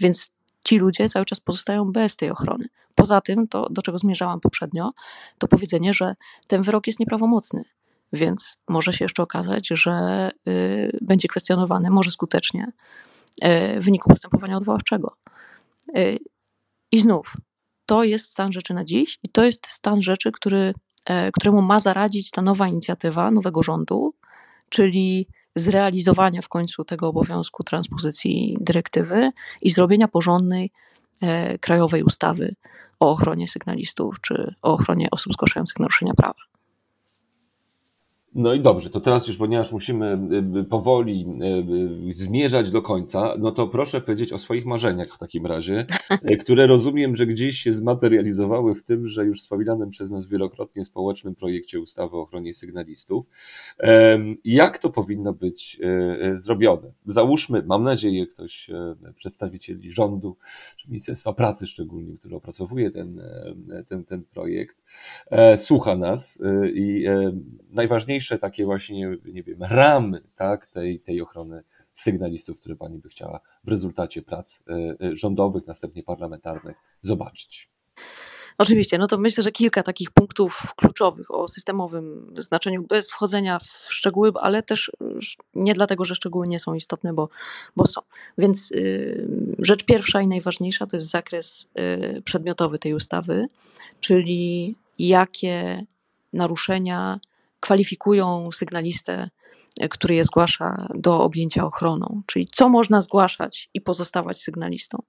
Więc 0.00 0.30
ci 0.64 0.78
ludzie 0.78 1.08
cały 1.08 1.24
czas 1.24 1.40
pozostają 1.40 1.92
bez 1.92 2.16
tej 2.16 2.30
ochrony. 2.30 2.68
Poza 2.94 3.20
tym, 3.20 3.48
to 3.48 3.68
do 3.70 3.82
czego 3.82 3.98
zmierzałam 3.98 4.40
poprzednio, 4.40 4.92
to 5.38 5.48
powiedzenie, 5.48 5.94
że 5.94 6.14
ten 6.48 6.62
wyrok 6.62 6.86
jest 6.86 7.00
nieprawomocny, 7.00 7.64
więc 8.12 8.56
może 8.68 8.92
się 8.92 9.04
jeszcze 9.04 9.22
okazać, 9.22 9.68
że 9.70 10.30
y, 10.48 10.98
będzie 11.00 11.28
kwestionowany, 11.28 11.90
może 11.90 12.10
skutecznie, 12.10 12.72
y, 13.44 13.80
w 13.80 13.84
wyniku 13.84 14.08
postępowania 14.08 14.56
odwoławczego. 14.56 15.16
Y, 15.96 16.18
I 16.92 17.00
znów, 17.00 17.36
to 17.86 18.04
jest 18.04 18.24
stan 18.24 18.52
rzeczy 18.52 18.74
na 18.74 18.84
dziś 18.84 19.18
i 19.22 19.28
to 19.28 19.44
jest 19.44 19.66
stan 19.66 20.02
rzeczy, 20.02 20.32
który, 20.32 20.74
e, 21.06 21.32
któremu 21.32 21.62
ma 21.62 21.80
zaradzić 21.80 22.30
ta 22.30 22.42
nowa 22.42 22.68
inicjatywa 22.68 23.30
nowego 23.30 23.62
rządu, 23.62 24.14
czyli 24.68 25.26
zrealizowania 25.54 26.42
w 26.42 26.48
końcu 26.48 26.84
tego 26.84 27.08
obowiązku 27.08 27.62
transpozycji 27.62 28.56
dyrektywy 28.60 29.30
i 29.62 29.70
zrobienia 29.70 30.08
porządnej 30.08 30.70
e, 31.22 31.58
krajowej 31.58 32.02
ustawy 32.02 32.54
o 33.00 33.10
ochronie 33.10 33.48
sygnalistów 33.48 34.20
czy 34.20 34.54
o 34.62 34.72
ochronie 34.72 35.08
osób 35.10 35.32
zgłaszających 35.32 35.78
naruszenia 35.78 36.14
prawa. 36.14 36.49
No 38.34 38.54
i 38.54 38.60
dobrze, 38.60 38.90
to 38.90 39.00
teraz 39.00 39.28
już, 39.28 39.36
ponieważ 39.36 39.72
musimy 39.72 40.18
y, 40.60 40.64
powoli 40.64 41.26
y, 42.10 42.14
zmierzać 42.14 42.70
do 42.70 42.82
końca, 42.82 43.34
no 43.38 43.52
to 43.52 43.68
proszę 43.68 44.00
powiedzieć 44.00 44.32
o 44.32 44.38
swoich 44.38 44.66
marzeniach 44.66 45.14
w 45.14 45.18
takim 45.18 45.46
razie, 45.46 45.86
y, 46.30 46.36
które 46.36 46.66
rozumiem, 46.66 47.16
że 47.16 47.26
gdzieś 47.26 47.58
się 47.58 47.72
zmaterializowały 47.72 48.74
w 48.74 48.82
tym, 48.82 49.08
że 49.08 49.24
już 49.24 49.40
wspominanym 49.40 49.90
przez 49.90 50.10
nas 50.10 50.26
wielokrotnie 50.26 50.84
społecznym 50.84 51.34
projekcie 51.34 51.80
ustawy 51.80 52.16
o 52.16 52.20
ochronie 52.20 52.54
sygnalistów. 52.54 53.26
Jak 54.44 54.78
to 54.78 54.90
powinno 54.90 55.32
być 55.32 55.80
zrobione? 56.34 56.92
Załóżmy, 57.06 57.62
mam 57.66 57.82
nadzieję, 57.82 58.26
ktoś, 58.26 58.70
przedstawicieli 59.16 59.92
rządu, 59.92 60.36
czy 60.76 60.88
Ministerstwa 60.88 61.32
Pracy 61.32 61.66
szczególnie, 61.66 62.16
który 62.18 62.36
opracowuje 62.36 62.90
ten, 62.90 63.22
ten, 63.88 64.04
ten 64.04 64.24
projekt, 64.24 64.76
e, 65.30 65.58
słucha 65.58 65.96
nas 65.96 66.38
i 66.74 67.04
najważniejsze 67.70 68.19
najważniejsze 68.20 68.38
takie 68.38 68.64
właśnie, 68.64 69.16
nie 69.24 69.42
wiem, 69.42 69.62
ramy 69.62 70.22
tak, 70.36 70.66
tej, 70.66 71.00
tej 71.00 71.20
ochrony 71.20 71.62
sygnalistów, 71.94 72.60
które 72.60 72.76
Pani 72.76 72.98
by 72.98 73.08
chciała 73.08 73.40
w 73.64 73.68
rezultacie 73.68 74.22
prac 74.22 74.62
e, 74.68 74.72
e, 75.06 75.16
rządowych, 75.16 75.66
następnie 75.66 76.02
parlamentarnych 76.02 76.76
zobaczyć? 77.00 77.70
Oczywiście, 78.58 78.98
no 78.98 79.06
to 79.06 79.18
myślę, 79.18 79.44
że 79.44 79.52
kilka 79.52 79.82
takich 79.82 80.10
punktów 80.10 80.74
kluczowych 80.76 81.30
o 81.30 81.48
systemowym 81.48 82.34
znaczeniu, 82.38 82.82
bez 82.82 83.10
wchodzenia 83.10 83.58
w 83.58 83.86
szczegóły, 83.88 84.32
ale 84.40 84.62
też 84.62 84.92
nie 85.54 85.74
dlatego, 85.74 86.04
że 86.04 86.14
szczegóły 86.14 86.46
nie 86.46 86.58
są 86.58 86.74
istotne, 86.74 87.12
bo, 87.12 87.28
bo 87.76 87.86
są. 87.86 88.00
Więc 88.38 88.70
y, 88.70 89.28
rzecz 89.58 89.84
pierwsza 89.84 90.20
i 90.20 90.26
najważniejsza 90.26 90.86
to 90.86 90.96
jest 90.96 91.10
zakres 91.10 91.66
y, 92.16 92.22
przedmiotowy 92.22 92.78
tej 92.78 92.94
ustawy, 92.94 93.46
czyli 94.00 94.76
jakie 94.98 95.86
naruszenia 96.32 97.20
kwalifikują 97.60 98.52
sygnalistę, 98.52 99.30
e, 99.80 99.88
który 99.88 100.14
je 100.14 100.24
zgłasza 100.24 100.88
do 100.94 101.20
objęcia 101.20 101.64
ochroną, 101.64 102.22
czyli 102.26 102.46
co 102.46 102.68
można 102.68 103.00
zgłaszać 103.00 103.70
i 103.74 103.80
pozostawać 103.80 104.38
sygnalistą. 104.42 105.02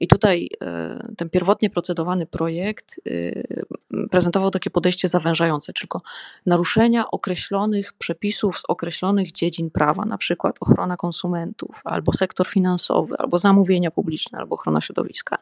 I 0.00 0.08
tutaj 0.08 0.48
e, 0.62 1.08
ten 1.16 1.30
pierwotnie 1.30 1.70
procedowany 1.70 2.26
projekt 2.26 3.00
e, 3.06 4.06
prezentował 4.10 4.50
takie 4.50 4.70
podejście 4.70 5.08
zawężające, 5.08 5.72
tylko 5.72 6.00
naruszenia 6.46 7.10
określonych 7.10 7.92
przepisów 7.92 8.58
z 8.58 8.62
określonych 8.68 9.32
dziedzin 9.32 9.70
prawa, 9.70 10.04
na 10.04 10.18
przykład 10.18 10.56
ochrona 10.60 10.96
konsumentów, 10.96 11.80
albo 11.84 12.12
sektor 12.12 12.46
finansowy, 12.46 13.14
albo 13.18 13.38
zamówienia 13.38 13.90
publiczne, 13.90 14.38
albo 14.38 14.54
ochrona 14.54 14.80
środowiska. 14.80 15.38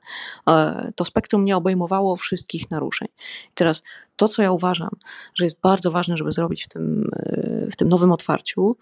To 0.97 1.05
spektrum 1.05 1.45
nie 1.45 1.57
obejmowało 1.57 2.17
wszystkich 2.17 2.71
naruszeń. 2.71 3.09
I 3.49 3.55
teraz 3.55 3.83
to, 4.17 4.29
co 4.29 4.43
ja 4.43 4.53
uważam, 4.53 4.91
że 5.35 5.45
jest 5.45 5.61
bardzo 5.61 5.91
ważne, 5.91 6.17
żeby 6.17 6.33
zrobić 6.33 6.65
w 6.65 6.69
tym, 6.69 7.11
e, 7.17 7.67
w 7.71 7.77
tym 7.77 7.89
nowym 7.89 8.13
otwarciu, 8.13 8.77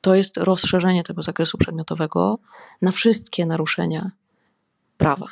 to 0.00 0.14
jest 0.14 0.36
rozszerzenie 0.36 1.02
tego 1.02 1.22
zakresu 1.22 1.58
przedmiotowego 1.58 2.38
na 2.82 2.92
wszystkie 2.92 3.46
naruszenia 3.46 4.10
prawa. 4.96 5.26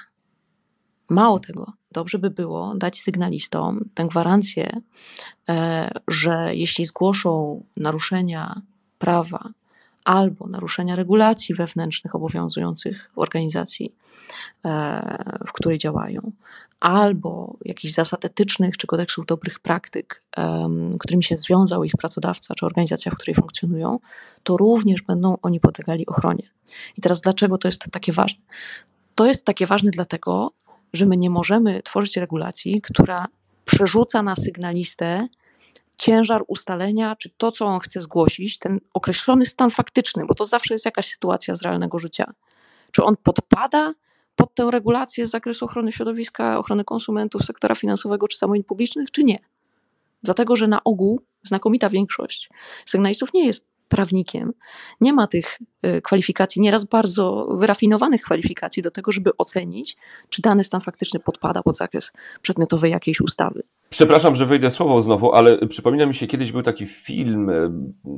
Mało 1.09 1.39
tego, 1.39 1.73
dobrze 1.93 2.19
by 2.19 2.31
było 2.31 2.75
dać 2.75 3.01
sygnalistom 3.01 3.81
tę 3.95 4.07
gwarancję, 4.07 4.81
e, 5.49 5.91
że 6.09 6.51
jeśli 6.55 6.87
zgłoszą 6.87 7.63
naruszenia 7.77 8.61
prawa 8.99 9.51
albo 10.07 10.47
naruszenia 10.47 10.97
regulacji 10.97 11.55
wewnętrznych 11.55 12.15
obowiązujących 12.15 13.11
w 13.15 13.19
organizacji, 13.19 13.95
e, 14.65 15.41
w 15.47 15.53
której 15.53 15.79
działają, 15.79 16.33
albo 16.81 17.57
jakichś 17.65 17.95
zasad 17.95 18.25
etycznych 18.25 18.77
czy 18.77 18.87
kodeksów 18.87 19.27
dobrych 19.27 19.61
praktyk, 19.61 20.23
którymi 20.99 21.25
się 21.25 21.37
związał 21.37 21.85
ich 21.85 21.93
pracodawca 21.99 22.55
czy 22.55 22.67
organizacja, 22.67 23.13
w 23.13 23.15
której 23.15 23.35
funkcjonują, 23.35 23.99
to 24.43 24.57
również 24.57 25.03
będą 25.03 25.37
oni 25.43 25.61
podlegali 25.61 26.07
ochronie. 26.07 26.51
I 26.97 27.01
teraz 27.01 27.21
dlaczego 27.21 27.59
to 27.59 27.69
jest 27.69 27.83
takie 27.93 28.13
ważne? 28.13 28.43
To 29.15 29.27
jest 29.27 29.45
takie 29.45 29.67
ważne 29.67 29.91
dlatego, 29.91 30.53
że 30.93 31.07
my 31.07 31.17
nie 31.17 31.31
możemy 31.31 31.83
tworzyć 31.83 32.17
regulacji, 32.17 32.83
która 32.83 33.27
przerzuca 33.65 34.23
na 34.23 34.37
sygnalistę 34.37 35.29
ciężar 35.97 36.45
ustalenia, 36.47 37.17
czy 37.17 37.31
to, 37.37 37.53
co 37.53 37.67
on 37.67 37.81
chce 37.81 38.03
zgłosić, 38.03 38.59
ten 38.59 38.81
określony 38.95 39.47
stan 39.47 39.71
faktyczny, 39.71 40.27
bo 40.27 40.35
to 40.35 40.45
zawsze 40.45 40.75
jest 40.75 40.85
jakaś 40.85 41.13
sytuacja 41.13 41.57
z 41.57 41.63
realnego 41.63 41.99
życia. 41.99 42.33
Czy 42.93 43.05
on 43.05 43.17
podpada 43.23 43.95
pod 44.37 44.55
tę 44.55 44.71
regulację 44.71 45.27
z 45.27 45.31
zakresu 45.31 45.65
ochrony 45.65 45.93
środowiska, 45.93 46.59
ochrony 46.59 46.85
konsumentów, 46.85 47.45
sektora 47.45 47.75
finansowego 47.75 48.29
czy 48.29 48.39
zamówień 48.39 48.65
publicznych, 48.65 49.11
czy 49.11 49.25
nie? 49.25 49.39
Dlatego, 50.23 50.57
że 50.57 50.69
na 50.69 50.85
ogół 50.85 51.21
znakomita 51.43 51.91
większość 51.91 52.51
sygnalistów 52.85 53.35
nie 53.35 53.47
jest 53.47 53.67
prawnikiem, 53.89 54.53
nie 55.01 55.13
ma 55.13 55.27
tych 55.27 55.59
kwalifikacji, 56.03 56.63
nieraz 56.63 56.85
bardzo 56.85 57.49
wyrafinowanych 57.51 58.23
kwalifikacji 58.23 58.83
do 58.83 58.91
tego, 58.91 59.13
żeby 59.13 59.31
ocenić, 59.39 59.97
czy 60.29 60.43
dany 60.43 60.65
stan 60.65 60.81
faktyczny 60.81 61.21
podpada 61.21 61.63
pod 61.63 61.77
zakres 61.77 62.13
przedmiotowy 62.43 62.89
jakiejś 62.89 63.21
ustawy. 63.21 63.63
Przepraszam, 63.89 64.37
że 64.37 64.47
wejdę 64.47 64.71
słowo 64.71 65.01
znowu, 65.01 65.33
ale 65.33 65.59
przypomina 65.59 66.07
mi 66.07 66.15
się, 66.15 66.27
kiedyś 66.27 66.53
był 66.53 66.63
taki 66.63 66.87
film, 66.87 67.51
e, 67.51 67.73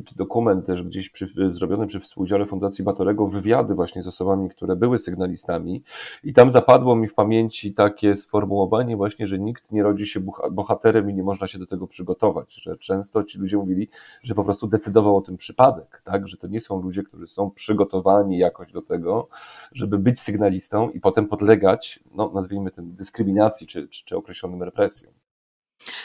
czy 0.07 0.16
dokument 0.16 0.66
też 0.66 0.83
gdzieś 0.83 1.11
przy, 1.11 1.28
zrobiony 1.52 1.87
przy 1.87 2.00
współudziale 2.00 2.46
Fundacji 2.46 2.85
Batorego, 2.85 3.26
wywiady 3.26 3.74
właśnie 3.74 4.02
z 4.02 4.07
osobami, 4.07 4.48
które 4.48 4.76
były 4.76 4.98
sygnalistami 4.98 5.83
i 6.24 6.33
tam 6.33 6.50
zapadło 6.50 6.96
mi 6.96 7.09
w 7.09 7.14
pamięci 7.14 7.74
takie 7.74 8.16
sformułowanie 8.16 8.96
właśnie, 8.96 9.26
że 9.26 9.38
nikt 9.38 9.72
nie 9.72 9.83
rodzi 9.83 10.07
się 10.07 10.20
bohaterem 10.50 11.11
i 11.11 11.14
nie 11.14 11.22
można 11.22 11.46
się 11.46 11.59
do 11.59 11.66
tego 11.66 11.87
przygotować, 11.87 12.54
że 12.54 12.78
często 12.78 13.24
ci 13.24 13.38
ludzie 13.38 13.57
mówili, 13.57 13.88
że 14.22 14.35
po 14.35 14.44
prostu 14.44 14.66
decydował 14.66 15.16
o 15.16 15.20
tym 15.20 15.37
przypadek, 15.37 16.02
tak, 16.04 16.28
że 16.28 16.37
to 16.37 16.46
nie 16.46 16.61
są 16.61 16.83
ludzie, 16.83 17.02
którzy 17.02 17.26
są 17.26 17.50
przygotowani 17.59 18.38
jakoś 18.38 18.73
do 18.73 18.83
tego, 18.83 19.29
żeby 19.73 19.99
być 19.99 20.21
sygnalistą 20.21 20.90
i 20.90 21.01
potem 21.01 21.29
podlegać, 21.29 22.01
no 22.14 22.31
nazwijmy 22.35 22.71
tym 22.71 22.94
dyskryminacji 22.94 23.66
czy, 23.66 23.88
czy, 23.88 24.05
czy 24.05 24.16
określonym 24.16 24.62
represjom. 24.62 25.12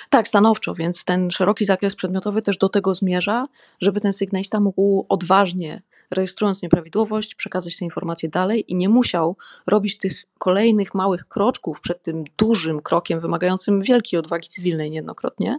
Tak, 0.09 0.27
stanowczo, 0.27 0.75
więc 0.75 1.05
ten 1.05 1.31
szeroki 1.31 1.65
zakres 1.65 1.95
przedmiotowy 1.95 2.41
też 2.41 2.57
do 2.57 2.69
tego 2.69 2.95
zmierza, 2.95 3.47
żeby 3.81 4.01
ten 4.01 4.13
sygnalista 4.13 4.59
mógł 4.59 5.05
odważnie, 5.09 5.81
rejestrując 6.13 6.61
nieprawidłowość, 6.61 7.35
przekazać 7.35 7.77
te 7.77 7.85
informacje 7.85 8.29
dalej 8.29 8.71
i 8.71 8.75
nie 8.75 8.89
musiał 8.89 9.37
robić 9.67 9.97
tych 9.97 10.25
kolejnych 10.37 10.93
małych 10.93 11.27
kroczków 11.27 11.81
przed 11.81 12.01
tym 12.01 12.23
dużym 12.37 12.81
krokiem 12.81 13.19
wymagającym 13.19 13.81
wielkiej 13.81 14.19
odwagi 14.19 14.47
cywilnej 14.47 14.91
niejednokrotnie, 14.91 15.57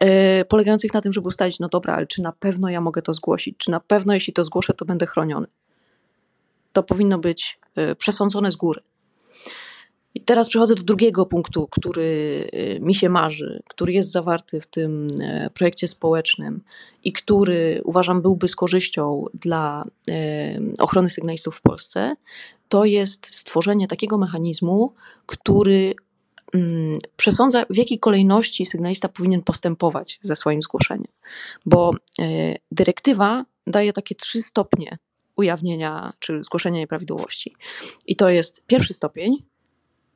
yy, 0.00 0.08
polegających 0.48 0.94
na 0.94 1.00
tym, 1.00 1.12
żeby 1.12 1.28
ustalić, 1.28 1.58
no 1.58 1.68
dobra, 1.68 1.94
ale 1.94 2.06
czy 2.06 2.22
na 2.22 2.32
pewno 2.32 2.68
ja 2.68 2.80
mogę 2.80 3.02
to 3.02 3.14
zgłosić, 3.14 3.56
czy 3.58 3.70
na 3.70 3.80
pewno 3.80 4.14
jeśli 4.14 4.32
to 4.32 4.44
zgłoszę, 4.44 4.74
to 4.74 4.84
będę 4.84 5.06
chroniony. 5.06 5.46
To 6.72 6.82
powinno 6.82 7.18
być 7.18 7.58
yy, 7.76 7.96
przesądzone 7.96 8.52
z 8.52 8.56
góry. 8.56 8.80
I 10.16 10.20
teraz 10.20 10.48
przechodzę 10.48 10.74
do 10.74 10.82
drugiego 10.82 11.26
punktu, 11.26 11.68
który 11.70 12.02
y, 12.54 12.78
mi 12.80 12.94
się 12.94 13.08
marzy, 13.08 13.62
który 13.68 13.92
jest 13.92 14.12
zawarty 14.12 14.60
w 14.60 14.66
tym 14.66 15.08
e, 15.20 15.50
projekcie 15.50 15.88
społecznym 15.88 16.60
i 17.04 17.12
który 17.12 17.80
uważam 17.84 18.22
byłby 18.22 18.48
z 18.48 18.56
korzyścią 18.56 19.24
dla 19.34 19.84
e, 20.10 20.60
ochrony 20.78 21.10
sygnalistów 21.10 21.56
w 21.56 21.62
Polsce. 21.62 22.16
To 22.68 22.84
jest 22.84 23.34
stworzenie 23.34 23.88
takiego 23.88 24.18
mechanizmu, 24.18 24.94
który 25.26 25.94
mm, 26.54 26.98
przesądza, 27.16 27.64
w 27.70 27.76
jakiej 27.76 27.98
kolejności 27.98 28.66
sygnalista 28.66 29.08
powinien 29.08 29.42
postępować 29.42 30.18
ze 30.22 30.36
swoim 30.36 30.62
zgłoszeniem. 30.62 31.12
Bo 31.66 31.90
e, 32.20 32.24
dyrektywa 32.70 33.44
daje 33.66 33.92
takie 33.92 34.14
trzy 34.14 34.42
stopnie 34.42 34.98
ujawnienia 35.36 36.12
czy 36.18 36.44
zgłoszenia 36.44 36.78
nieprawidłowości. 36.78 37.56
I 38.06 38.16
to 38.16 38.28
jest 38.28 38.62
pierwszy 38.66 38.94
stopień, 38.94 39.42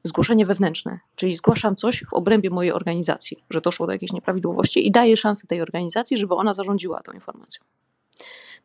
zgłoszenie 0.04 0.46
wewnętrzne, 0.46 0.98
czyli 1.16 1.34
zgłaszam 1.34 1.76
coś 1.76 2.02
w 2.10 2.12
obrębie 2.12 2.50
mojej 2.50 2.72
organizacji, 2.72 3.44
że 3.50 3.60
doszło 3.60 3.86
do 3.86 3.92
jakiejś 3.92 4.12
nieprawidłowości 4.12 4.86
i 4.86 4.90
daję 4.90 5.16
szansę 5.16 5.46
tej 5.46 5.60
organizacji, 5.60 6.18
żeby 6.18 6.34
ona 6.34 6.52
zarządziła 6.52 7.02
tą 7.02 7.12
informacją. 7.12 7.64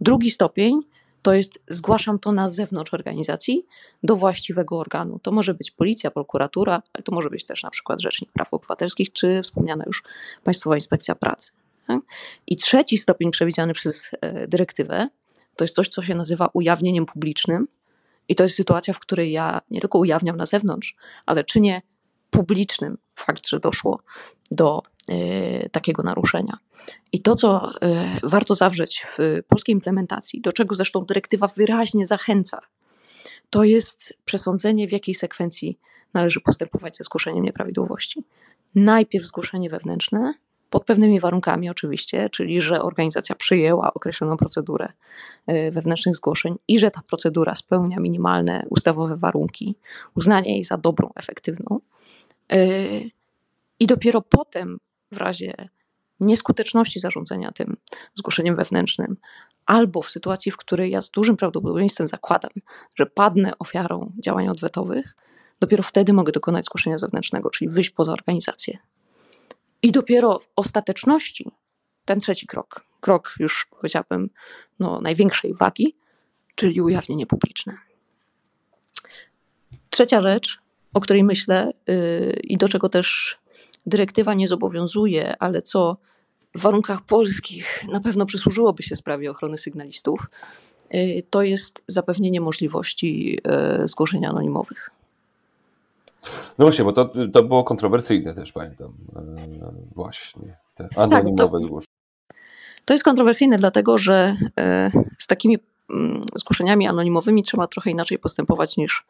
Drugi 0.01 0.31
stopień 0.31 0.81
to 1.21 1.33
jest 1.33 1.59
zgłaszam 1.67 2.19
to 2.19 2.31
na 2.31 2.49
zewnątrz 2.49 2.93
organizacji 2.93 3.65
do 4.03 4.15
właściwego 4.15 4.79
organu. 4.79 5.19
To 5.19 5.31
może 5.31 5.53
być 5.53 5.71
policja, 5.71 6.11
prokuratura, 6.11 6.81
ale 6.93 7.03
to 7.03 7.11
może 7.11 7.29
być 7.29 7.45
też 7.45 7.63
na 7.63 7.69
przykład 7.69 8.01
Rzecznik 8.01 8.31
Praw 8.31 8.53
Obywatelskich 8.53 9.13
czy 9.13 9.41
wspomniana 9.41 9.83
już 9.87 10.03
Państwowa 10.43 10.75
Inspekcja 10.75 11.15
Pracy. 11.15 11.51
Tak? 11.87 12.01
I 12.47 12.57
trzeci 12.57 12.97
stopień 12.97 13.31
przewidziany 13.31 13.73
przez 13.73 14.09
e, 14.21 14.47
dyrektywę 14.47 15.07
to 15.55 15.63
jest 15.63 15.75
coś, 15.75 15.87
co 15.87 16.03
się 16.03 16.15
nazywa 16.15 16.49
ujawnieniem 16.53 17.05
publicznym, 17.05 17.67
i 18.29 18.35
to 18.35 18.43
jest 18.43 18.55
sytuacja, 18.55 18.93
w 18.93 18.99
której 18.99 19.31
ja 19.31 19.61
nie 19.71 19.81
tylko 19.81 19.99
ujawniam 19.99 20.37
na 20.37 20.45
zewnątrz, 20.45 20.95
ale 21.25 21.43
czynię 21.43 21.81
publicznym 22.29 22.97
fakt, 23.15 23.47
że 23.47 23.59
doszło 23.59 23.99
do 24.51 24.81
y, 25.09 25.69
takiego 25.71 26.03
naruszenia. 26.03 26.57
I 27.11 27.21
to, 27.21 27.35
co 27.35 27.71
y, 27.71 28.29
warto 28.29 28.55
zawrzeć 28.55 29.05
w 29.07 29.17
polskiej 29.47 29.73
implementacji, 29.73 30.41
do 30.41 30.51
czego 30.51 30.75
zresztą 30.75 31.05
dyrektywa 31.05 31.47
wyraźnie 31.47 32.05
zachęca, 32.05 32.59
to 33.49 33.63
jest 33.63 34.17
przesądzenie, 34.25 34.87
w 34.87 34.91
jakiej 34.91 35.15
sekwencji 35.15 35.79
należy 36.13 36.41
postępować 36.41 36.97
ze 36.97 37.03
zgłoszeniem 37.03 37.43
nieprawidłowości. 37.43 38.23
Najpierw 38.75 39.25
zgłoszenie 39.25 39.69
wewnętrzne, 39.69 40.33
pod 40.75 40.85
pewnymi 40.85 41.19
warunkami 41.19 41.69
oczywiście, 41.69 42.29
czyli 42.29 42.61
że 42.61 42.81
organizacja 42.81 43.35
przyjęła 43.35 43.93
określoną 43.93 44.37
procedurę 44.37 44.89
y, 45.51 45.71
wewnętrznych 45.71 46.15
zgłoszeń 46.15 46.55
i 46.67 46.79
że 46.79 46.91
ta 46.91 47.01
procedura 47.01 47.55
spełnia 47.55 47.99
minimalne 47.99 48.65
ustawowe 48.69 49.17
warunki, 49.17 49.75
uznania 50.15 50.51
jej 50.51 50.63
za 50.63 50.77
dobrą, 50.77 51.09
efektywną. 51.15 51.79
Y, 52.53 53.09
I 53.79 53.87
dopiero 53.87 54.21
potem, 54.21 54.77
w 55.11 55.17
razie 55.17 55.53
nieskuteczności 56.19 56.99
zarządzania 56.99 57.51
tym 57.51 57.77
zgłoszeniem 58.15 58.55
wewnętrznym, 58.55 59.17
albo 59.65 60.01
w 60.01 60.09
sytuacji, 60.09 60.51
w 60.51 60.57
której 60.57 60.91
ja 60.91 61.01
z 61.01 61.09
dużym 61.09 61.37
prawdopodobieństwem 61.37 62.07
zakładam, 62.07 62.51
że 62.95 63.05
padnę 63.05 63.51
ofiarą 63.59 64.11
działań 64.23 64.47
odwetowych, 64.47 65.15
dopiero 65.59 65.83
wtedy 65.83 66.13
mogę 66.13 66.31
dokonać 66.31 66.65
zgłoszenia 66.65 66.97
zewnętrznego, 66.97 67.49
czyli 67.49 67.71
wyjść 67.71 67.89
poza 67.89 68.13
organizację. 68.13 68.77
I 69.81 69.91
dopiero 69.91 70.39
w 70.39 70.47
ostateczności 70.55 71.51
ten 72.05 72.19
trzeci 72.19 72.47
krok, 72.47 72.85
krok 72.99 73.35
już 73.39 73.67
powiedziałabym 73.79 74.29
no, 74.79 75.01
największej 75.01 75.53
wagi, 75.53 75.95
czyli 76.55 76.81
ujawnienie 76.81 77.25
publiczne. 77.25 77.77
Trzecia 79.89 80.21
rzecz, 80.21 80.59
o 80.93 81.01
której 81.01 81.23
myślę 81.23 81.73
yy, 81.87 82.39
i 82.43 82.57
do 82.57 82.67
czego 82.67 82.89
też 82.89 83.37
dyrektywa 83.85 84.33
nie 84.33 84.47
zobowiązuje, 84.47 85.35
ale 85.39 85.61
co 85.61 85.97
w 86.55 86.61
warunkach 86.61 87.01
polskich 87.01 87.83
na 87.91 87.99
pewno 87.99 88.25
przysłużyłoby 88.25 88.83
się 88.83 88.95
sprawie 88.95 89.31
ochrony 89.31 89.57
sygnalistów, 89.57 90.29
yy, 90.91 91.23
to 91.29 91.43
jest 91.43 91.83
zapewnienie 91.87 92.41
możliwości 92.41 93.39
yy, 93.79 93.87
zgłoszenia 93.87 94.29
anonimowych. 94.29 94.91
No 96.57 96.65
właśnie, 96.65 96.85
bo 96.85 96.93
to, 96.93 97.11
to 97.33 97.43
było 97.43 97.63
kontrowersyjne 97.63 98.35
też, 98.35 98.51
pamiętam. 98.51 98.93
E, 99.15 99.71
właśnie, 99.95 100.57
te 100.75 100.87
anonimowe 100.97 101.57
tak, 101.59 101.67
zgłoszenia. 101.67 101.95
To 102.85 102.93
jest 102.93 103.03
kontrowersyjne, 103.03 103.57
dlatego 103.57 103.97
że 103.97 104.35
e, 104.59 104.91
z 105.17 105.27
takimi 105.27 105.57
mm, 105.89 106.21
zgłoszeniami 106.35 106.87
anonimowymi 106.87 107.43
trzeba 107.43 107.67
trochę 107.67 107.91
inaczej 107.91 108.19
postępować 108.19 108.77
niż 108.77 109.05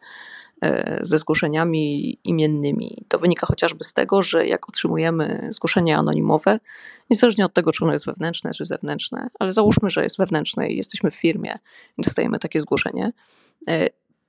e, 0.61 0.99
ze 1.05 1.19
zgłoszeniami 1.19 2.17
imiennymi. 2.23 3.05
To 3.07 3.19
wynika 3.19 3.47
chociażby 3.47 3.83
z 3.83 3.93
tego, 3.93 4.21
że 4.21 4.47
jak 4.47 4.69
otrzymujemy 4.69 5.47
zgłoszenie 5.51 5.97
anonimowe, 5.97 6.59
niezależnie 7.09 7.45
od 7.45 7.53
tego, 7.53 7.71
czy 7.71 7.83
ono 7.83 7.93
jest 7.93 8.05
wewnętrzne, 8.05 8.51
czy 8.51 8.65
zewnętrzne, 8.65 9.29
ale 9.39 9.53
załóżmy, 9.53 9.89
że 9.89 10.03
jest 10.03 10.17
wewnętrzne 10.17 10.69
i 10.69 10.77
jesteśmy 10.77 11.11
w 11.11 11.15
firmie 11.15 11.59
i 11.97 12.01
dostajemy 12.01 12.39
takie 12.39 12.61
zgłoszenie, 12.61 13.11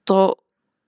to 0.05 0.46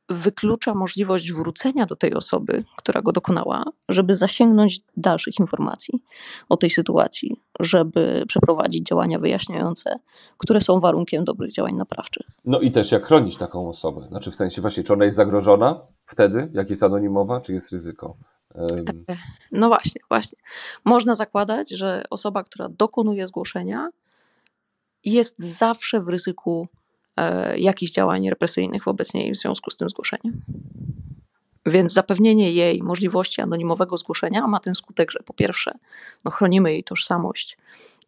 wyklucza 0.08 0.74
możliwość 0.74 1.32
wrócenia 1.32 1.86
do 1.86 1.96
tej 1.96 2.14
osoby, 2.14 2.64
która 2.76 3.02
go 3.02 3.12
dokonała, 3.12 3.64
żeby 3.88 4.14
zasięgnąć 4.14 4.80
dalszych 4.96 5.38
informacji 5.40 6.02
o 6.48 6.56
tej 6.56 6.70
sytuacji, 6.70 7.40
żeby 7.60 8.24
przeprowadzić 8.28 8.86
działania 8.86 9.18
wyjaśniające, 9.18 9.98
które 10.38 10.60
są 10.60 10.80
warunkiem 10.80 11.24
dobrych 11.24 11.52
działań 11.52 11.74
naprawczych. 11.74 12.26
No 12.44 12.60
i 12.60 12.72
też 12.72 12.92
jak 12.92 13.06
chronić 13.06 13.36
taką 13.36 13.68
osobę? 13.68 14.06
Znaczy 14.08 14.30
w 14.30 14.36
sensie 14.36 14.60
właśnie, 14.60 14.84
czy 14.84 14.92
ona 14.92 15.04
jest 15.04 15.16
zagrożona 15.16 15.80
wtedy, 16.06 16.50
jak 16.54 16.70
jest 16.70 16.82
anonimowa, 16.82 17.40
czy 17.40 17.52
jest 17.52 17.72
ryzyko? 17.72 18.16
No 19.52 19.68
właśnie, 19.68 20.00
właśnie. 20.08 20.38
Można 20.84 21.14
zakładać, 21.14 21.70
że 21.70 22.04
osoba, 22.10 22.44
która 22.44 22.68
dokonuje 22.68 23.26
zgłoszenia, 23.26 23.90
jest 25.04 25.38
zawsze 25.38 26.00
w 26.00 26.08
ryzyku 26.08 26.68
e, 26.72 26.77
jakichś 27.56 27.92
działań 27.92 28.30
represyjnych 28.30 28.84
wobec 28.84 29.14
niej 29.14 29.32
w 29.32 29.36
związku 29.36 29.70
z 29.70 29.76
tym 29.76 29.90
zgłoszeniem. 29.90 30.42
Więc 31.66 31.92
zapewnienie 31.92 32.52
jej 32.52 32.82
możliwości 32.82 33.40
anonimowego 33.40 33.98
zgłoszenia 33.98 34.46
ma 34.46 34.60
ten 34.60 34.74
skutek, 34.74 35.10
że 35.10 35.18
po 35.24 35.34
pierwsze, 35.34 35.72
no 36.24 36.30
chronimy 36.30 36.72
jej 36.72 36.84
tożsamość 36.84 37.56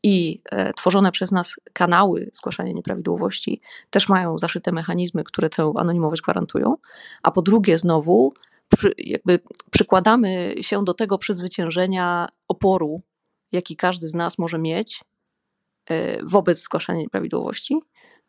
i 0.03 0.43
e, 0.51 0.73
tworzone 0.73 1.13
przez 1.13 1.33
nas 1.33 1.57
kanały 1.73 2.31
zgłaszania 2.35 2.73
nieprawidłowości 2.73 3.61
też 3.91 4.09
mają 4.09 4.39
zaszyte 4.39 4.73
mechanizmy, 4.73 5.25
które 5.25 5.51
tę 5.51 5.73
anonimowość 5.77 6.23
gwarantują, 6.23 6.77
a 7.23 7.31
po 7.31 7.43
drugie, 7.43 7.79
znowu 7.79 8.35
przy, 8.69 8.95
jakby 8.99 9.41
przykładamy 9.71 10.55
się 10.61 10.85
do 10.85 10.95
tego 10.95 11.19
przezwyciężenia 11.19 12.29
oporu, 12.49 13.03
jaki 13.53 13.77
każdy 13.77 14.09
z 14.09 14.15
nas 14.15 14.39
może 14.39 14.59
mieć 14.59 15.05
e, 15.87 16.25
wobec 16.25 16.63
zgłaszania 16.63 17.01
nieprawidłowości, 17.01 17.81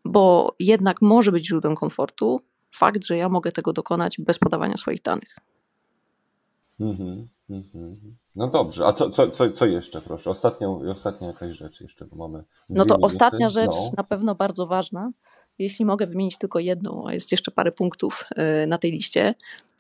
bo 0.06 0.56
jednak 0.60 1.02
może 1.02 1.32
być 1.32 1.48
źródłem 1.48 1.76
komfortu 1.76 2.42
fakt, 2.72 3.06
że 3.06 3.18
ja 3.18 3.30
mogę 3.30 3.52
tego 3.52 3.74
dokonać 3.74 4.18
bez 4.20 4.40
podawania 4.40 4.78
swoich 4.78 5.02
danych. 5.02 5.36
Mm-hmm, 6.80 7.26
mm-hmm. 7.50 7.96
No 8.36 8.48
dobrze, 8.48 8.86
a 8.86 8.94
co, 8.94 9.10
co, 9.10 9.32
co, 9.32 9.52
co 9.52 9.66
jeszcze, 9.66 10.02
proszę? 10.02 10.30
Ostatnia, 10.30 10.70
ostatnia 10.70 11.28
jakaś 11.28 11.56
rzecz 11.56 11.82
jeszcze, 11.82 12.06
bo 12.06 12.16
mamy. 12.16 12.44
No 12.70 12.86
to 12.86 12.96
minuty. 12.96 13.06
ostatnia 13.06 13.50
rzecz, 13.50 13.76
no. 13.76 13.92
na 13.98 14.04
pewno 14.04 14.36
bardzo 14.36 14.68
ważna. 14.68 15.12
Jeśli 15.60 15.86
mogę 15.86 16.08
wymienić 16.08 16.38
tylko 16.38 16.60
jedną, 16.60 17.08
a 17.08 17.14
jest 17.14 17.32
jeszcze 17.32 17.52
parę 17.52 17.72
punktów 17.72 18.26
e, 18.36 18.68
na 18.68 18.78
tej 18.78 18.92
liście, 18.92 19.36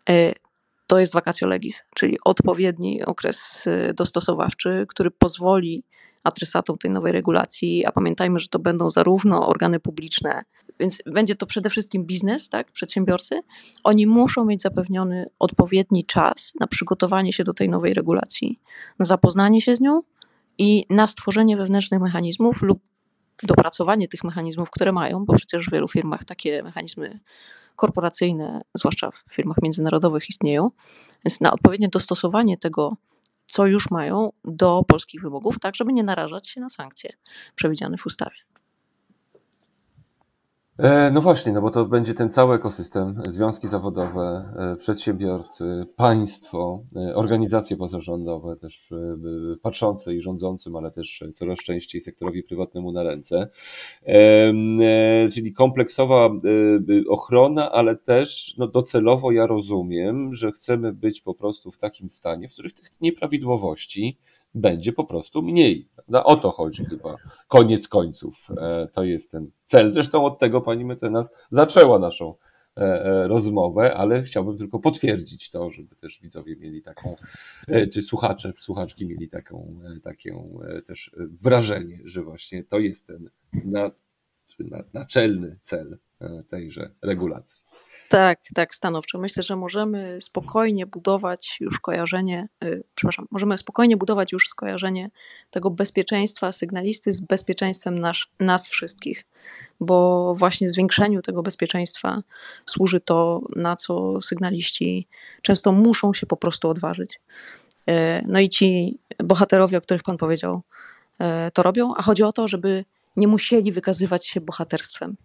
e, 0.10 0.34
to 0.92 1.00
jest 1.00 1.14
vacatio 1.14 1.48
legis, 1.48 1.84
czyli 1.96 2.18
odpowiedni 2.26 3.04
okres 3.04 3.68
y, 3.68 3.94
dostosowawczy, 3.94 4.86
który 4.90 5.12
pozwoli 5.12 5.84
adresatom 6.24 6.78
tej 6.78 6.92
nowej 6.92 7.12
regulacji, 7.12 7.86
a 7.86 7.92
pamiętajmy, 7.92 8.40
że 8.40 8.48
to 8.48 8.60
będą 8.60 8.90
zarówno 8.90 9.48
organy 9.48 9.80
publiczne, 9.80 10.42
więc 10.80 11.02
będzie 11.06 11.36
to 11.36 11.46
przede 11.46 11.70
wszystkim 11.70 12.06
biznes, 12.06 12.50
tak, 12.50 12.72
przedsiębiorcy. 12.72 13.42
Oni 13.84 14.08
muszą 14.08 14.46
mieć 14.46 14.62
zapewniony 14.62 15.26
odpowiedni 15.40 16.06
czas 16.06 16.54
na 16.60 16.68
przygotowanie 16.68 17.34
się 17.34 17.44
do 17.44 17.54
tej 17.54 17.70
nowej 17.70 17.94
regulacji, 17.94 18.60
na 19.00 19.06
zapoznanie 19.06 19.62
się 19.62 19.76
z 19.76 19.82
nią 19.82 20.02
i 20.58 20.86
na 20.90 21.08
stworzenie 21.08 21.58
wewnętrznych 21.58 22.02
mechanizmów 22.02 22.62
lub 22.62 22.80
dopracowanie 23.44 24.08
tych 24.08 24.24
mechanizmów, 24.24 24.72
które 24.72 24.92
mają, 24.92 25.26
bo 25.26 25.34
przecież 25.34 25.68
w 25.68 25.72
wielu 25.72 25.88
firmach 25.88 26.24
takie 26.24 26.64
mechanizmy 26.64 27.20
korporacyjne, 27.76 28.62
zwłaszcza 28.74 29.12
w 29.12 29.24
firmach 29.32 29.58
międzynarodowych, 29.62 30.30
istnieją. 30.30 30.72
Więc 31.26 31.42
na 31.42 31.54
odpowiednie 31.54 31.90
dostosowanie 31.90 32.58
tego, 32.58 32.98
co 33.52 33.66
już 33.66 33.92
mają, 33.92 34.32
do 34.44 34.84
polskich 34.88 35.22
wymogów, 35.22 35.60
tak 35.60 35.76
żeby 35.76 35.94
nie 35.94 36.04
narażać 36.04 36.50
się 36.50 36.62
na 36.62 36.70
sankcje 36.70 37.14
przewidziane 37.56 37.98
w 37.98 38.06
ustawie. 38.06 38.51
E, 40.82 41.12
no 41.12 41.22
właśnie, 41.22 41.52
no 41.52 41.62
bo 41.62 41.72
to 41.72 41.86
będzie 41.86 42.14
ten 42.14 42.30
cały 42.30 42.56
ekosystem, 42.56 43.22
związki 43.28 43.68
zawodowe, 43.68 44.54
e, 44.58 44.76
przedsiębiorcy, 44.76 45.86
państwo, 45.96 46.84
e, 46.96 47.16
organizacje 47.16 47.78
pozarządowe, 47.78 48.56
też 48.56 48.90
patrzące 49.62 50.16
i 50.16 50.22
rządzącym, 50.22 50.76
ale 50.76 50.92
też 50.92 51.24
coraz 51.34 51.60
częściej 51.60 52.02
sektorowi 52.02 52.44
prywatnemu 52.44 52.92
na 52.92 53.04
ręce. 53.04 53.50
Czyli 55.34 55.54
kompleksowa 55.54 56.30
ochrona, 57.10 57.72
ale 57.72 57.96
też 57.96 58.56
no 58.58 58.68
docelowo 58.68 59.32
ja 59.32 59.48
rozumiem, 59.48 60.34
że 60.34 60.52
chcemy 60.52 60.94
być 60.94 61.22
po 61.22 61.34
prostu 61.34 61.72
w 61.72 61.78
takim 61.78 62.10
stanie, 62.10 62.50
w 62.50 62.54
których 62.54 62.74
tych 62.74 63.02
nieprawidłowości 63.02 64.18
będzie 64.56 64.94
po 64.94 65.04
prostu 65.04 65.42
mniej. 65.42 65.90
No, 66.08 66.26
o 66.26 66.36
to 66.36 66.52
chodzi 66.52 66.86
chyba. 66.86 67.16
Koniec 67.48 67.88
końców. 67.88 68.48
E, 68.58 68.88
to 68.94 69.04
jest 69.04 69.32
ten 69.32 69.52
cel. 69.66 69.92
Zresztą 69.92 70.26
od 70.26 70.40
tego 70.40 70.62
pani 70.62 70.86
mecenas 70.86 71.32
zaczęła 71.52 72.00
naszą 72.00 72.36
e, 72.78 72.82
e, 72.82 73.28
rozmowę, 73.28 73.94
ale 73.96 74.24
chciałbym 74.24 74.58
tylko 74.58 74.80
potwierdzić 74.80 75.50
to, 75.50 75.72
żeby 75.72 75.96
też 75.96 76.20
widzowie 76.22 76.56
mieli 76.56 76.82
taką, 76.82 77.16
czy 77.94 78.02
słuchacze, 78.02 78.54
słuchaczki 78.58 79.06
mieli 79.06 79.30
taką, 79.30 79.80
takie 80.04 80.44
też 80.88 81.12
wrażenie, 81.42 82.00
że 82.06 82.24
właśnie 82.24 82.64
to 82.64 82.80
jest 82.80 83.08
ten 83.08 83.30
naczelny 84.94 85.60
cel 85.62 85.98
tejże 86.50 86.92
regulacji. 87.02 87.64
Tak, 88.12 88.40
tak, 88.56 88.76
stanowczo. 88.76 89.18
Myślę, 89.18 89.44
że 89.44 89.56
możemy 89.56 90.22
spokojnie 90.22 90.86
budować 90.86 91.58
już 91.60 91.80
kojarzenie, 91.80 92.48
yy, 92.62 92.84
przepraszam, 92.96 93.28
możemy 93.32 93.58
spokojnie 93.58 93.98
budować 93.98 94.32
już 94.32 94.48
skojarzenie 94.48 95.10
tego 95.50 95.70
bezpieczeństwa 95.70 96.52
sygnalisty 96.52 97.14
z 97.14 97.22
bezpieczeństwem 97.22 98.00
nas, 98.00 98.18
nas 98.40 98.68
wszystkich, 98.68 99.26
bo 99.80 100.36
właśnie 100.36 100.68
zwiększeniu 100.68 101.22
tego 101.22 101.44
bezpieczeństwa 101.44 102.24
służy 102.66 103.00
to, 103.00 103.42
na 103.56 103.76
co 103.76 104.22
sygnaliści 104.22 105.08
często 105.42 105.72
muszą 105.72 106.14
się 106.14 106.26
po 106.26 106.38
prostu 106.38 106.70
odważyć. 106.70 107.22
Yy, 107.88 107.94
no 108.28 108.40
i 108.40 108.50
ci 108.50 109.00
bohaterowie, 109.24 109.78
o 109.78 109.82
których 109.82 110.04
Pan 110.04 110.18
powiedział, 110.18 110.62
yy, 111.20 111.26
to 111.54 111.64
robią, 111.64 111.94
a 111.96 112.02
chodzi 112.02 112.24
o 112.24 112.34
to, 112.34 112.48
żeby 112.48 112.86
nie 113.16 113.28
musieli 113.28 113.72
wykazywać 113.72 114.28
się 114.28 114.42
bohaterstwem 114.42 115.18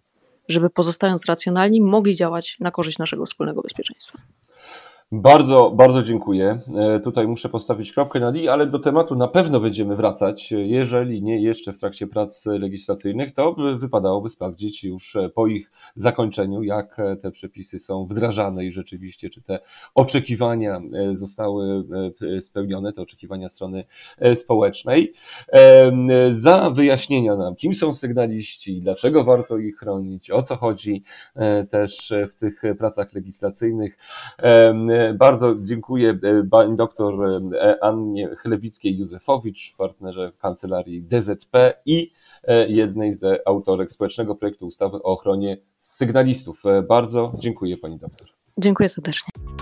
żeby 0.47 0.69
pozostając 0.69 1.25
racjonalni, 1.25 1.81
mogli 1.81 2.15
działać 2.15 2.57
na 2.59 2.71
korzyść 2.71 2.97
naszego 2.97 3.25
wspólnego 3.25 3.61
bezpieczeństwa. 3.61 4.19
Bardzo, 5.11 5.71
bardzo 5.71 6.03
dziękuję. 6.03 6.59
E, 6.77 6.99
tutaj 6.99 7.27
muszę 7.27 7.49
postawić 7.49 7.93
kropkę 7.93 8.19
na 8.19 8.37
i, 8.37 8.47
ale 8.47 8.67
do 8.67 8.79
tematu 8.79 9.15
na 9.15 9.27
pewno 9.27 9.59
będziemy 9.59 9.95
wracać. 9.95 10.51
Jeżeli 10.51 11.23
nie 11.23 11.41
jeszcze 11.41 11.73
w 11.73 11.79
trakcie 11.79 12.07
prac 12.07 12.45
legislacyjnych, 12.45 13.33
to 13.33 13.55
wypadałoby 13.79 14.29
sprawdzić 14.29 14.83
już 14.83 15.17
po 15.35 15.47
ich 15.47 15.71
zakończeniu, 15.95 16.63
jak 16.63 16.97
te 17.21 17.31
przepisy 17.31 17.79
są 17.79 18.05
wdrażane 18.05 18.65
i 18.65 18.71
rzeczywiście, 18.71 19.29
czy 19.29 19.41
te 19.41 19.59
oczekiwania 19.95 20.81
e, 20.93 21.15
zostały 21.15 21.83
e, 22.37 22.41
spełnione, 22.41 22.93
te 22.93 23.01
oczekiwania 23.01 23.49
strony 23.49 23.83
społecznej. 24.35 25.13
Za 26.31 26.69
wyjaśnienia 26.69 27.35
nam, 27.35 27.55
kim 27.55 27.73
są 27.73 27.93
sygnaliści, 27.93 28.81
dlaczego 28.81 29.23
warto 29.23 29.57
ich 29.57 29.77
chronić, 29.77 30.31
o 30.31 30.41
co 30.41 30.55
chodzi 30.55 31.03
też 31.69 32.13
w 32.31 32.35
tych 32.35 32.61
pracach 32.77 33.13
legislacyjnych 33.13 33.97
bardzo 35.13 35.55
dziękuję 35.61 36.19
e, 36.23 36.43
pani 36.43 36.75
doktor 36.75 37.13
e, 37.53 37.83
Annie 37.83 38.29
Chlewickiej-Józefowicz, 38.29 39.75
partnerze 39.77 40.31
kancelarii 40.39 41.01
DZP 41.01 41.73
i 41.85 42.11
e, 42.43 42.67
jednej 42.69 43.13
z 43.13 43.41
autorek 43.45 43.91
społecznego 43.91 44.35
projektu 44.35 44.65
ustawy 44.65 44.97
o 44.97 45.03
ochronie 45.03 45.57
sygnalistów. 45.79 46.63
Bardzo 46.87 47.33
dziękuję 47.39 47.77
pani 47.77 47.99
doktor. 47.99 48.27
Dziękuję 48.57 48.89
serdecznie. 48.89 49.56